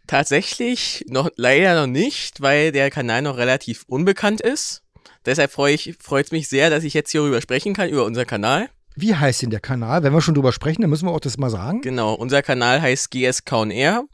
[0.07, 4.83] Tatsächlich noch leider noch nicht, weil der Kanal noch relativ unbekannt ist.
[5.25, 8.27] Deshalb freue ich, freut es mich sehr, dass ich jetzt hierüber sprechen kann, über unseren
[8.27, 8.69] Kanal.
[8.97, 10.03] Wie heißt denn der Kanal?
[10.03, 11.83] Wenn wir schon drüber sprechen, dann müssen wir auch das mal sagen.
[11.83, 14.05] Genau, unser Kanal heißt GSK on Air.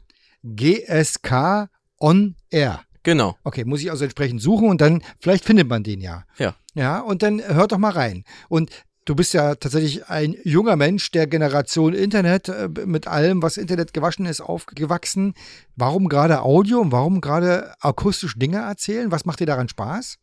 [0.43, 1.69] GSK
[1.99, 2.81] on Air.
[3.03, 3.37] Genau.
[3.43, 6.25] Okay, muss ich also entsprechend suchen und dann, vielleicht findet man den ja.
[6.37, 6.55] Ja.
[6.73, 8.25] Ja, und dann hört doch mal rein.
[8.49, 8.71] Und
[9.05, 13.93] du bist ja tatsächlich ein junger Mensch der Generation Internet, äh, mit allem, was Internet
[13.93, 15.33] gewaschen ist, aufgewachsen.
[15.75, 19.11] Warum gerade Audio und warum gerade akustisch Dinge erzählen?
[19.11, 20.17] Was macht dir daran Spaß?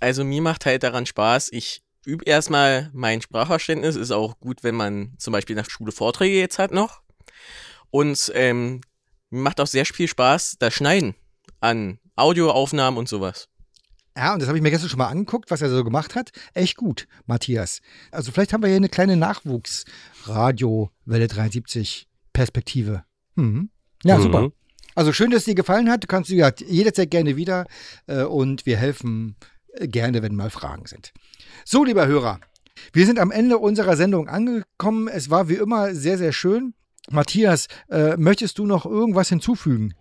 [0.00, 1.50] Also mir macht halt daran Spaß.
[1.52, 3.96] Ich übe erstmal mein Sprachverständnis.
[3.96, 7.02] Ist auch gut, wenn man zum Beispiel nach der Schule Vorträge jetzt hat noch.
[7.90, 8.80] Und ähm,
[9.30, 11.14] mir macht auch sehr viel Spaß das Schneiden
[11.60, 13.48] an Audioaufnahmen und sowas.
[14.16, 16.30] Ja, und das habe ich mir gestern schon mal angeguckt, was er so gemacht hat.
[16.54, 17.80] Echt gut, Matthias.
[18.10, 19.16] Also vielleicht haben wir hier eine kleine
[20.24, 23.04] Nachwuchs-Radio-Welle 73 Perspektive.
[23.34, 23.68] Mhm.
[24.04, 24.22] Ja, Mhm.
[24.22, 24.50] super.
[24.94, 26.02] Also schön, dass es dir gefallen hat.
[26.04, 27.66] Du kannst ja jederzeit gerne wieder
[28.06, 29.36] äh, und wir helfen
[29.80, 31.12] gerne, wenn mal Fragen sind.
[31.64, 32.40] So, lieber Hörer,
[32.92, 35.08] wir sind am Ende unserer Sendung angekommen.
[35.08, 36.74] Es war wie immer sehr, sehr schön.
[37.10, 39.94] Matthias, äh, möchtest du noch irgendwas hinzufügen?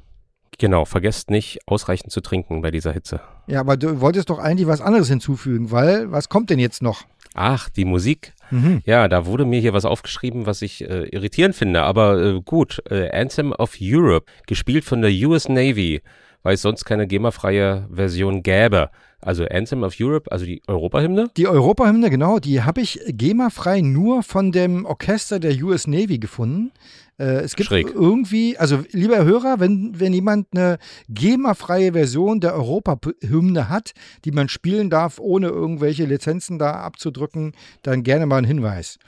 [0.58, 3.20] Genau, vergesst nicht, ausreichend zu trinken bei dieser Hitze.
[3.48, 7.04] Ja, aber du wolltest doch eigentlich was anderes hinzufügen, weil was kommt denn jetzt noch?
[7.34, 8.34] Ach, die Musik.
[8.50, 8.82] Mhm.
[8.86, 12.82] Ja, da wurde mir hier was aufgeschrieben, was ich äh, irritierend finde, aber äh, gut.
[12.90, 16.02] Äh, Anthem of Europe, gespielt von der US Navy,
[16.44, 18.90] weil es sonst keine GEMA-freie Version gäbe.
[19.22, 21.32] Also Anthem of Europe, also die Europahymne.
[21.36, 26.72] Die Europahymne, genau, die habe ich GEMA-frei nur von dem Orchester der US Navy gefunden.
[27.18, 27.94] Äh, es gibt Schräg.
[27.94, 30.78] irgendwie, also lieber Hörer, wenn, wenn jemand eine
[31.10, 33.94] GEMA-freie Version der Europahymne hat,
[34.26, 37.54] die man spielen darf, ohne irgendwelche Lizenzen da abzudrücken,
[37.84, 39.00] dann gerne mal einen Hinweis.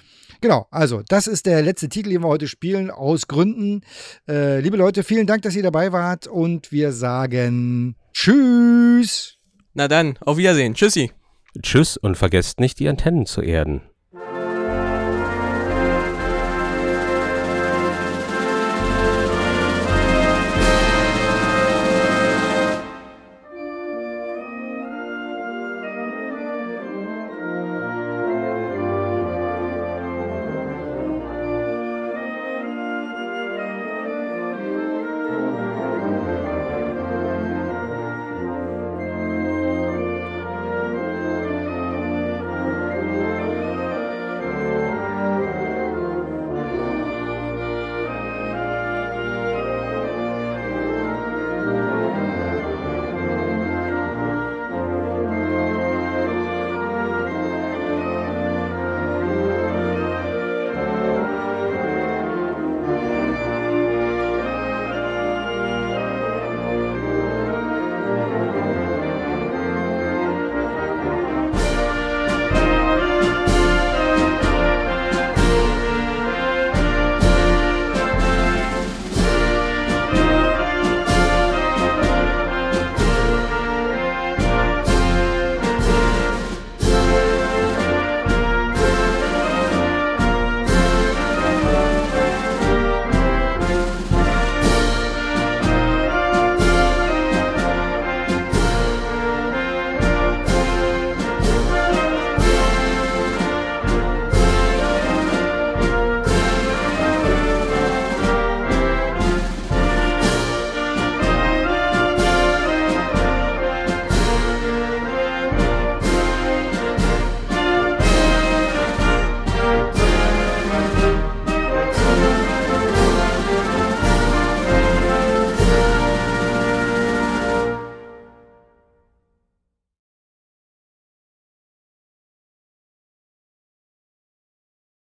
[0.41, 3.82] Genau, also das ist der letzte Titel, den wir heute spielen, aus Gründen.
[4.28, 9.36] Äh, liebe Leute, vielen Dank, dass ihr dabei wart und wir sagen Tschüss.
[9.78, 10.73] Na dann, auf Wiedersehen.
[10.73, 11.11] Tschüssi.
[11.61, 13.84] Tschüss und vergesst nicht, die Antennen zu erden.